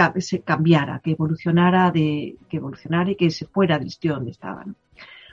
cambiara, 0.44 1.00
que 1.02 1.12
evolucionara, 1.12 1.90
de, 1.90 2.36
que 2.48 2.58
evolucionara 2.58 3.10
y 3.10 3.16
que 3.16 3.30
se 3.30 3.46
fuera 3.46 3.78
del 3.78 3.90
sitio 3.90 4.14
donde 4.14 4.30
estaban. 4.30 4.76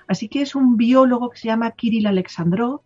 Así 0.07 0.27
que 0.27 0.41
es 0.41 0.55
un 0.55 0.77
biólogo 0.77 1.29
que 1.29 1.38
se 1.38 1.47
llama 1.47 1.71
Kirill 1.71 2.07
Alexandrov 2.07 2.81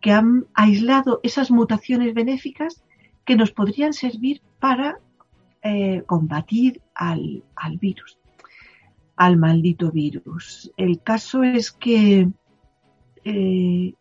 que 0.00 0.12
han 0.12 0.46
aislado 0.54 1.20
esas 1.22 1.50
mutaciones 1.50 2.14
benéficas 2.14 2.82
que 3.24 3.36
nos 3.36 3.52
podrían 3.52 3.92
servir 3.92 4.40
para 4.58 4.98
eh, 5.62 6.02
combatir 6.06 6.80
al, 6.94 7.42
al 7.56 7.78
virus, 7.78 8.18
al 9.16 9.36
maldito 9.36 9.90
virus. 9.90 10.72
El 10.76 11.00
caso 11.02 11.42
es 11.42 11.70
que 11.72 12.28
eh, 13.24 13.94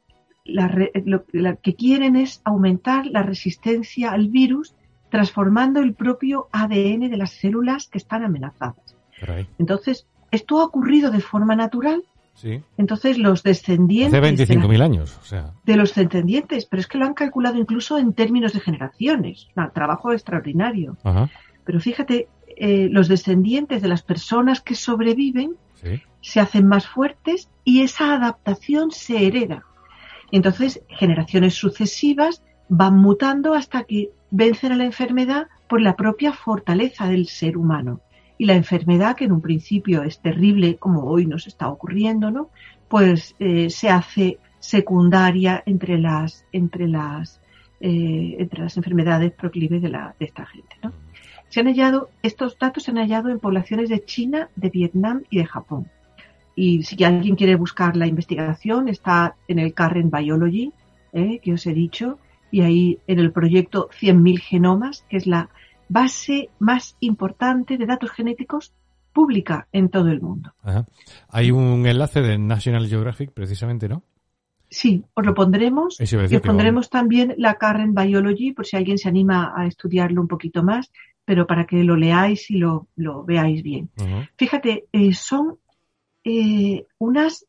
lo, 0.45 1.58
que 1.62 1.76
quieren 1.76 2.15
es 2.15 2.41
aumentar 2.43 3.06
la 3.06 3.24
resistencia 3.24 4.12
al 4.12 4.30
virus 4.30 4.76
transformando 5.10 5.80
el 5.80 5.93
propio 5.93 6.48
ADN 6.52 7.10
de 7.10 7.17
las 7.17 7.32
células 7.32 7.88
que 7.88 7.98
están 7.98 8.24
amenazadas. 8.24 8.95
Entonces, 9.58 10.08
esto 10.32 10.60
ha 10.60 10.65
ocurrido 10.65 11.12
de 11.12 11.19
forma 11.19 11.56
natural. 11.56 12.04
Sí. 12.36 12.62
Entonces, 12.78 13.17
los 13.17 13.43
descendientes. 13.43 14.17
Hace 14.17 14.45
25.000 14.45 14.82
años. 14.82 15.17
O 15.22 15.26
sea. 15.26 15.52
De 15.65 15.76
los 15.76 15.93
descendientes, 15.93 16.65
pero 16.65 16.80
es 16.80 16.88
que 16.88 16.98
lo 16.98 17.06
han 17.06 17.13
calculado 17.13 17.58
incluso 17.58 17.98
en 17.98 18.13
términos 18.13 18.54
de 18.54 18.62
generaciones. 18.62 19.50
Un 19.56 19.72
trabajo 19.74 20.13
extraordinario. 20.13 20.95
Pero 21.65 21.80
fíjate, 21.80 22.28
eh, 22.56 22.89
los 22.91 23.08
descendientes 23.08 23.82
de 23.82 23.88
las 23.88 24.02
personas 24.02 24.62
que 24.62 24.76
sobreviven 24.76 25.56
se 26.22 26.41
hacen 26.41 26.67
más 26.67 26.88
fuertes 26.88 27.50
y 27.63 27.82
esa 27.84 28.13
adaptación 28.13 28.91
se 28.91 29.26
hereda. 29.26 29.63
Entonces, 30.32 30.82
generaciones 30.89 31.54
sucesivas 31.54 32.43
van 32.67 32.98
mutando 32.98 33.54
hasta 33.54 33.84
que 33.84 34.12
vencen 34.30 34.74
a 34.74 34.76
la 34.76 34.84
enfermedad 34.84 35.48
por 35.67 35.82
la 35.82 35.95
propia 35.95 36.34
fortaleza 36.34 37.08
del 37.08 37.28
ser 37.28 37.58
humano. 37.58 38.02
Y 38.38 38.45
la 38.45 38.56
enfermedad, 38.56 39.15
que 39.15 39.26
en 39.26 39.32
un 39.32 39.41
principio 39.41 40.04
es 40.04 40.22
terrible, 40.22 40.78
como 40.78 41.04
hoy 41.04 41.26
nos 41.26 41.48
está 41.48 41.67
ocurriendo, 41.67 42.32
¿no? 42.32 42.50
Pues 42.88 43.36
eh, 43.39 43.69
se 43.69 43.89
hace 43.89 44.38
secundaria 44.60 45.63
entre 45.65 45.98
las, 45.98 46.45
entre 46.52 46.88
las, 46.88 47.41
eh, 47.80 48.36
entre 48.39 48.63
las 48.63 48.78
enfermedades 48.78 49.32
proclives 49.32 49.82
de, 49.82 49.89
la, 49.89 50.15
de 50.19 50.26
esta 50.26 50.45
gente, 50.45 50.76
¿no? 50.84 50.93
Se 51.49 51.59
han 51.59 51.67
hallado, 51.67 52.09
estos 52.23 52.57
datos 52.57 52.83
se 52.83 52.91
han 52.91 52.97
hallado 52.97 53.29
en 53.29 53.39
poblaciones 53.39 53.89
de 53.89 54.03
China, 54.05 54.49
de 54.55 54.69
Vietnam 54.69 55.23
y 55.29 55.39
de 55.39 55.45
Japón. 55.45 55.88
Y 56.55 56.83
si 56.83 57.03
alguien 57.03 57.35
quiere 57.35 57.55
buscar 57.55 57.95
la 57.95 58.07
investigación, 58.07 58.89
está 58.89 59.35
en 59.47 59.59
el 59.59 59.73
Current 59.73 60.13
Biology, 60.13 60.71
¿eh? 61.13 61.39
que 61.39 61.53
os 61.53 61.65
he 61.65 61.73
dicho, 61.73 62.19
y 62.51 62.62
ahí 62.62 62.99
en 63.07 63.19
el 63.19 63.31
proyecto 63.31 63.89
100.000 63.99 64.39
genomas, 64.39 65.05
que 65.09 65.17
es 65.17 65.27
la 65.27 65.49
base 65.88 66.49
más 66.59 66.95
importante 66.99 67.77
de 67.77 67.85
datos 67.85 68.12
genéticos 68.12 68.73
pública 69.12 69.67
en 69.71 69.89
todo 69.89 70.09
el 70.09 70.21
mundo. 70.21 70.53
Hay 71.29 71.51
un 71.51 71.85
enlace 71.85 72.21
de 72.21 72.38
National 72.38 72.88
Geographic, 72.88 73.31
precisamente, 73.31 73.89
¿no? 73.89 74.03
Sí, 74.69 75.03
os 75.15 75.25
lo 75.25 75.33
pondremos. 75.33 75.97
Y 75.99 76.35
os 76.35 76.41
pondremos 76.41 76.89
también 76.89 77.33
la 77.38 77.55
Current 77.55 77.99
Biology, 77.99 78.53
por 78.53 78.67
si 78.67 78.77
alguien 78.77 78.99
se 78.99 79.09
anima 79.09 79.51
a 79.55 79.65
estudiarlo 79.65 80.21
un 80.21 80.27
poquito 80.27 80.62
más, 80.62 80.91
pero 81.29 81.45
para 81.45 81.67
que 81.67 81.83
lo 81.83 81.95
leáis 81.95 82.49
y 82.49 82.57
lo, 82.57 82.87
veáis 83.23 83.61
bien. 83.61 83.91
Fíjate, 84.35 84.87
eh, 84.91 85.13
son 85.13 85.59
eh, 86.23 86.87
unas, 86.97 87.45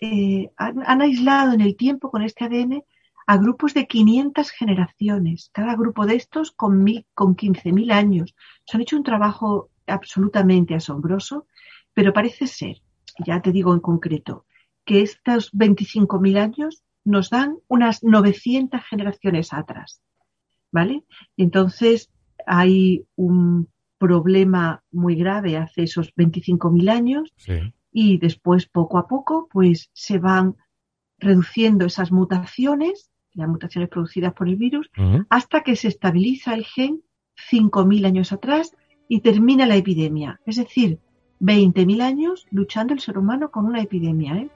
eh, 0.00 0.52
han, 0.56 1.02
aislado 1.02 1.52
en 1.52 1.60
el 1.60 1.74
tiempo 1.74 2.12
con 2.12 2.22
este 2.22 2.44
ADN 2.44 2.84
a 3.26 3.36
grupos 3.36 3.74
de 3.74 3.88
500 3.88 4.52
generaciones, 4.52 5.50
cada 5.52 5.74
grupo 5.74 6.06
de 6.06 6.14
estos 6.14 6.52
con, 6.52 6.84
mil, 6.84 7.06
con 7.12 7.34
15.000 7.34 7.90
años. 7.90 8.36
Se 8.64 8.76
han 8.76 8.82
hecho 8.82 8.96
un 8.96 9.02
trabajo 9.02 9.68
absolutamente 9.88 10.76
asombroso, 10.76 11.48
pero 11.92 12.12
parece 12.12 12.46
ser, 12.46 12.76
ya 13.26 13.42
te 13.42 13.50
digo 13.50 13.74
en 13.74 13.80
concreto, 13.80 14.46
que 14.84 15.02
estos 15.02 15.52
25.000 15.54 16.38
años 16.38 16.84
nos 17.02 17.30
dan 17.30 17.56
unas 17.66 18.04
900 18.04 18.80
generaciones 18.88 19.52
atrás. 19.52 20.00
¿Vale? 20.70 21.02
Entonces 21.36 22.12
hay 22.46 23.04
un 23.16 23.68
problema 23.98 24.82
muy 24.92 25.16
grave 25.16 25.56
hace 25.56 25.82
esos 25.84 26.14
25.000 26.14 26.90
años 26.90 27.34
y 27.92 28.18
después 28.18 28.66
poco 28.66 28.98
a 28.98 29.08
poco 29.08 29.48
pues 29.50 29.90
se 29.92 30.18
van 30.18 30.56
reduciendo 31.18 31.86
esas 31.86 32.12
mutaciones 32.12 33.10
las 33.38 33.48
mutaciones 33.48 33.88
producidas 33.88 34.34
por 34.34 34.48
el 34.48 34.56
virus, 34.56 34.90
hasta 35.28 35.62
que 35.62 35.76
se 35.76 35.88
estabiliza 35.88 36.54
el 36.54 36.64
gen 36.64 37.02
5.000 37.50 38.06
años 38.06 38.32
atrás 38.32 38.76
y 39.06 39.20
termina 39.20 39.64
la 39.64 39.76
epidemia. 39.76 40.40
Es 40.44 40.56
decir, 40.56 40.98
20.000 41.40 42.02
años 42.02 42.46
luchando 42.50 42.94
el 42.94 43.00
ser 43.00 43.16
humano 43.16 43.50
con 43.50 43.64
una 43.64 43.80
epidemia. 43.80 44.36
¿eh? 44.36 44.50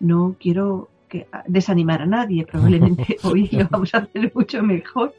No 0.00 0.36
quiero 0.40 0.88
que, 1.08 1.26
desanimar 1.46 2.00
a 2.00 2.06
nadie, 2.06 2.46
probablemente 2.46 3.18
hoy 3.24 3.48
lo 3.52 3.68
vamos 3.68 3.94
a 3.94 3.98
hacer 3.98 4.32
mucho 4.34 4.62
mejor, 4.62 5.14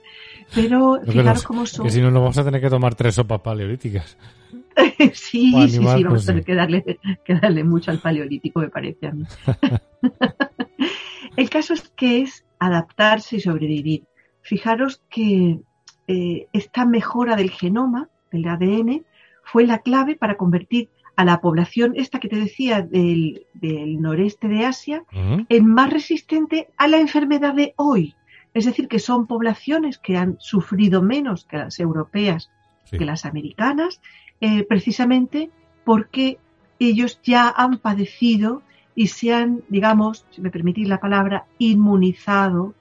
pero 0.53 1.01
fijaros 1.05 1.43
cómo 1.43 1.65
son. 1.65 1.85
Que 1.85 1.91
si 1.91 2.01
no, 2.01 2.11
nos 2.11 2.21
vamos 2.21 2.37
a 2.37 2.43
tener 2.43 2.61
que 2.61 2.69
tomar 2.69 2.95
tres 2.95 3.15
sopas 3.15 3.41
paleolíticas. 3.41 4.17
sí, 5.13 5.51
sí, 5.51 5.69
sí, 5.69 5.79
vamos 5.79 6.05
a 6.05 6.09
pues 6.09 6.25
tener 6.25 6.43
que 6.43 6.55
darle, 6.55 6.99
que 7.23 7.35
darle 7.35 7.63
mucho 7.63 7.91
al 7.91 7.99
paleolítico, 7.99 8.59
me 8.59 8.69
parece 8.69 9.07
a 9.07 9.11
mí. 9.11 9.25
el 11.37 11.49
caso 11.49 11.73
es 11.73 11.89
que 11.95 12.21
es 12.21 12.45
adaptarse 12.59 13.37
y 13.37 13.39
sobrevivir. 13.39 14.03
Fijaros 14.41 15.01
que 15.09 15.59
eh, 16.07 16.47
esta 16.53 16.85
mejora 16.85 17.35
del 17.35 17.51
genoma, 17.51 18.09
del 18.31 18.47
ADN, 18.47 19.05
fue 19.43 19.65
la 19.65 19.79
clave 19.79 20.15
para 20.15 20.37
convertir 20.37 20.89
a 21.15 21.23
la 21.23 21.39
población, 21.39 21.93
esta 21.95 22.19
que 22.19 22.27
te 22.27 22.35
decía 22.35 22.81
del, 22.81 23.45
noreste 23.99 24.47
de 24.47 24.65
Asia, 24.65 25.03
en 25.49 25.65
más 25.65 25.89
resistente 25.91 26.67
a 26.77 26.87
la 26.87 26.97
enfermedad 26.97 27.53
de 27.53 27.73
hoy. 27.77 28.15
Es 28.55 28.65
decir, 28.65 28.87
que 28.87 28.99
son 28.99 29.27
poblaciones 29.27 29.99
que 29.99 30.15
han 30.15 30.37
sufrido 30.39 31.01
menos 31.01 31.43
que 31.45 31.57
las 31.57 31.77
europeas, 31.79 32.49
que 32.89 33.03
las 33.05 33.25
americanas, 33.25 34.01
eh, 34.39 34.63
precisamente 34.63 35.51
porque 35.83 36.39
ellos 36.79 37.19
ya 37.21 37.53
han 37.55 37.79
padecido 37.79 38.63
y 38.95 39.07
se 39.07 39.33
han, 39.33 39.61
digamos, 39.67 40.25
si 40.31 40.41
me 40.41 40.51
permitís 40.51 40.87
la 40.87 41.01
palabra, 41.01 41.45
inmunizado 41.57 42.73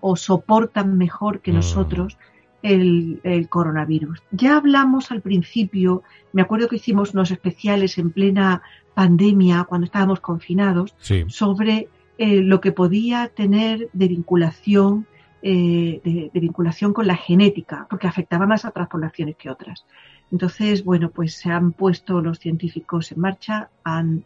o 0.00 0.16
soportan 0.16 0.98
mejor 0.98 1.40
que 1.40 1.52
mm. 1.52 1.54
nosotros 1.54 2.18
el, 2.62 3.48
coronavirus. 3.48 4.22
Ya 4.32 4.58
hablamos 4.58 5.10
al 5.10 5.22
principio, 5.22 6.02
me 6.32 6.42
acuerdo 6.42 6.68
que 6.68 6.76
hicimos 6.76 7.14
unos 7.14 7.30
especiales 7.30 7.96
en 7.96 8.10
plena 8.10 8.62
pandemia, 8.94 9.64
cuando 9.64 9.86
estábamos 9.86 10.20
confinados, 10.20 10.94
sobre 11.28 11.88
eh, 12.18 12.42
lo 12.42 12.60
que 12.60 12.72
podía 12.72 13.28
tener 13.28 13.88
de 13.94 14.08
vinculación, 14.08 15.06
eh, 15.42 16.00
de, 16.04 16.40
vinculación 16.40 16.92
con 16.92 17.06
la 17.06 17.16
genética, 17.16 17.86
porque 17.90 18.06
afectaba 18.06 18.46
más 18.46 18.64
a 18.64 18.68
otras 18.68 18.88
poblaciones 18.88 19.36
que 19.36 19.50
otras. 19.50 19.84
Entonces, 20.30 20.84
bueno, 20.84 21.10
pues 21.10 21.34
se 21.34 21.50
han 21.50 21.72
puesto 21.72 22.20
los 22.20 22.38
científicos 22.38 23.12
en 23.12 23.20
marcha, 23.20 23.70
han 23.84 24.24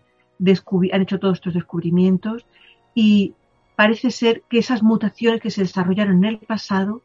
han 0.92 1.02
hecho 1.02 1.18
todos 1.18 1.38
estos 1.38 1.54
descubrimientos 1.54 2.44
y 2.94 3.34
parece 3.74 4.10
ser 4.10 4.42
que 4.48 4.58
esas 4.58 4.82
mutaciones 4.82 5.40
que 5.40 5.50
se 5.50 5.62
desarrollaron 5.62 6.18
en 6.18 6.24
el 6.24 6.38
pasado 6.38 7.02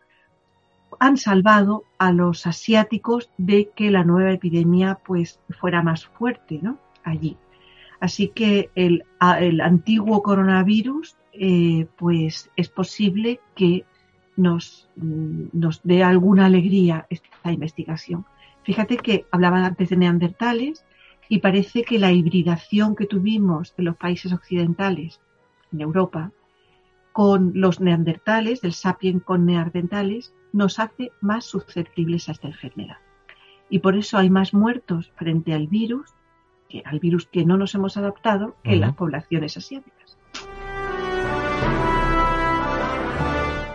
han 0.99 1.17
salvado 1.17 1.83
a 1.97 2.11
los 2.11 2.45
asiáticos 2.45 3.29
de 3.37 3.69
que 3.75 3.91
la 3.91 4.03
nueva 4.03 4.33
epidemia 4.33 4.99
pues 5.05 5.39
fuera 5.59 5.81
más 5.81 6.05
fuerte 6.05 6.59
¿no? 6.61 6.77
allí. 7.03 7.37
Así 7.99 8.29
que 8.29 8.69
el, 8.75 9.05
el 9.39 9.61
antiguo 9.61 10.21
coronavirus 10.23 11.15
eh, 11.33 11.87
pues 11.97 12.49
es 12.55 12.67
posible 12.69 13.39
que 13.55 13.85
nos, 14.35 14.89
nos 14.95 15.81
dé 15.83 16.03
alguna 16.03 16.45
alegría 16.45 17.05
esta 17.09 17.51
investigación. 17.51 18.25
Fíjate 18.63 18.97
que 18.97 19.25
hablaban 19.31 19.63
antes 19.63 19.89
de 19.89 19.97
neandertales 19.97 20.85
y 21.29 21.39
parece 21.39 21.83
que 21.83 21.99
la 21.99 22.11
hibridación 22.11 22.95
que 22.95 23.05
tuvimos 23.05 23.73
en 23.77 23.85
los 23.85 23.95
países 23.95 24.33
occidentales, 24.33 25.21
en 25.71 25.81
Europa, 25.81 26.31
con 27.11 27.51
los 27.55 27.79
neandertales, 27.79 28.61
del 28.61 28.73
sapien 28.73 29.19
con 29.19 29.45
neandertales, 29.45 30.33
nos 30.53 30.79
hace 30.79 31.11
más 31.21 31.45
susceptibles 31.45 32.29
a 32.29 32.33
esta 32.33 32.47
enfermedad. 32.47 32.97
Y 33.69 33.79
por 33.79 33.95
eso 33.95 34.17
hay 34.17 34.29
más 34.29 34.53
muertos 34.53 35.11
frente 35.15 35.53
al 35.53 35.67
virus, 35.67 36.13
que, 36.69 36.83
al 36.85 36.99
virus 36.99 37.25
que 37.25 37.45
no 37.45 37.57
nos 37.57 37.75
hemos 37.75 37.97
adaptado, 37.97 38.55
que 38.63 38.73
en 38.73 38.81
las 38.81 38.93
poblaciones 38.93 39.55
asiáticas. 39.57 40.17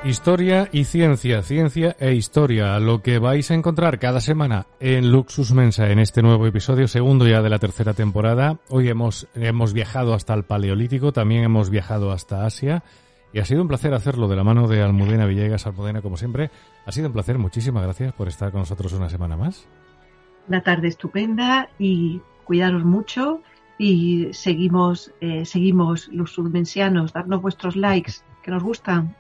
Historia 0.06 0.68
y 0.70 0.84
ciencia, 0.84 1.42
ciencia 1.42 1.96
e 1.98 2.14
historia, 2.14 2.78
lo 2.78 3.02
que 3.02 3.18
vais 3.18 3.50
a 3.50 3.54
encontrar 3.54 3.98
cada 3.98 4.20
semana 4.20 4.66
en 4.78 5.10
Luxus 5.10 5.52
Mensa 5.52 5.90
en 5.90 5.98
este 5.98 6.22
nuevo 6.22 6.46
episodio, 6.46 6.86
segundo 6.86 7.26
ya 7.26 7.42
de 7.42 7.50
la 7.50 7.58
tercera 7.58 7.92
temporada. 7.92 8.60
Hoy 8.68 8.88
hemos, 8.88 9.26
hemos 9.34 9.72
viajado 9.72 10.14
hasta 10.14 10.32
el 10.34 10.44
Paleolítico, 10.44 11.12
también 11.12 11.42
hemos 11.42 11.70
viajado 11.70 12.12
hasta 12.12 12.46
Asia 12.46 12.84
y 13.32 13.40
ha 13.40 13.44
sido 13.44 13.62
un 13.62 13.66
placer 13.66 13.94
hacerlo 13.94 14.28
de 14.28 14.36
la 14.36 14.44
mano 14.44 14.68
de 14.68 14.80
Almudena 14.80 15.26
Villegas, 15.26 15.66
Almudena 15.66 16.02
como 16.02 16.16
siempre. 16.16 16.52
Ha 16.84 16.92
sido 16.92 17.08
un 17.08 17.12
placer, 17.12 17.36
muchísimas 17.38 17.82
gracias 17.82 18.12
por 18.12 18.28
estar 18.28 18.52
con 18.52 18.60
nosotros 18.60 18.92
una 18.92 19.08
semana 19.08 19.36
más. 19.36 19.66
Una 20.46 20.62
tarde 20.62 20.86
estupenda 20.86 21.68
y 21.80 22.20
cuidaros 22.44 22.84
mucho 22.84 23.40
y 23.76 24.28
seguimos, 24.30 25.12
eh, 25.20 25.44
seguimos 25.44 26.06
los 26.12 26.30
submensianos, 26.30 27.12
darnos 27.12 27.42
vuestros 27.42 27.74
likes 27.74 28.12
que 28.44 28.52
nos 28.52 28.62
gustan. 28.62 29.16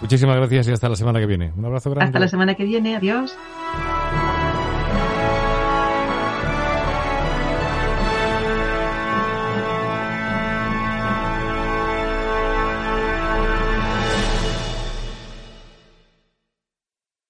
Muchísimas 0.00 0.36
gracias 0.36 0.68
y 0.68 0.72
hasta 0.72 0.88
la 0.88 0.96
semana 0.96 1.20
que 1.20 1.26
viene. 1.26 1.52
Un 1.56 1.64
abrazo 1.64 1.90
grande. 1.90 2.06
Hasta 2.06 2.18
la 2.18 2.28
semana 2.28 2.54
que 2.54 2.64
viene. 2.64 2.96
Adiós. 2.96 3.36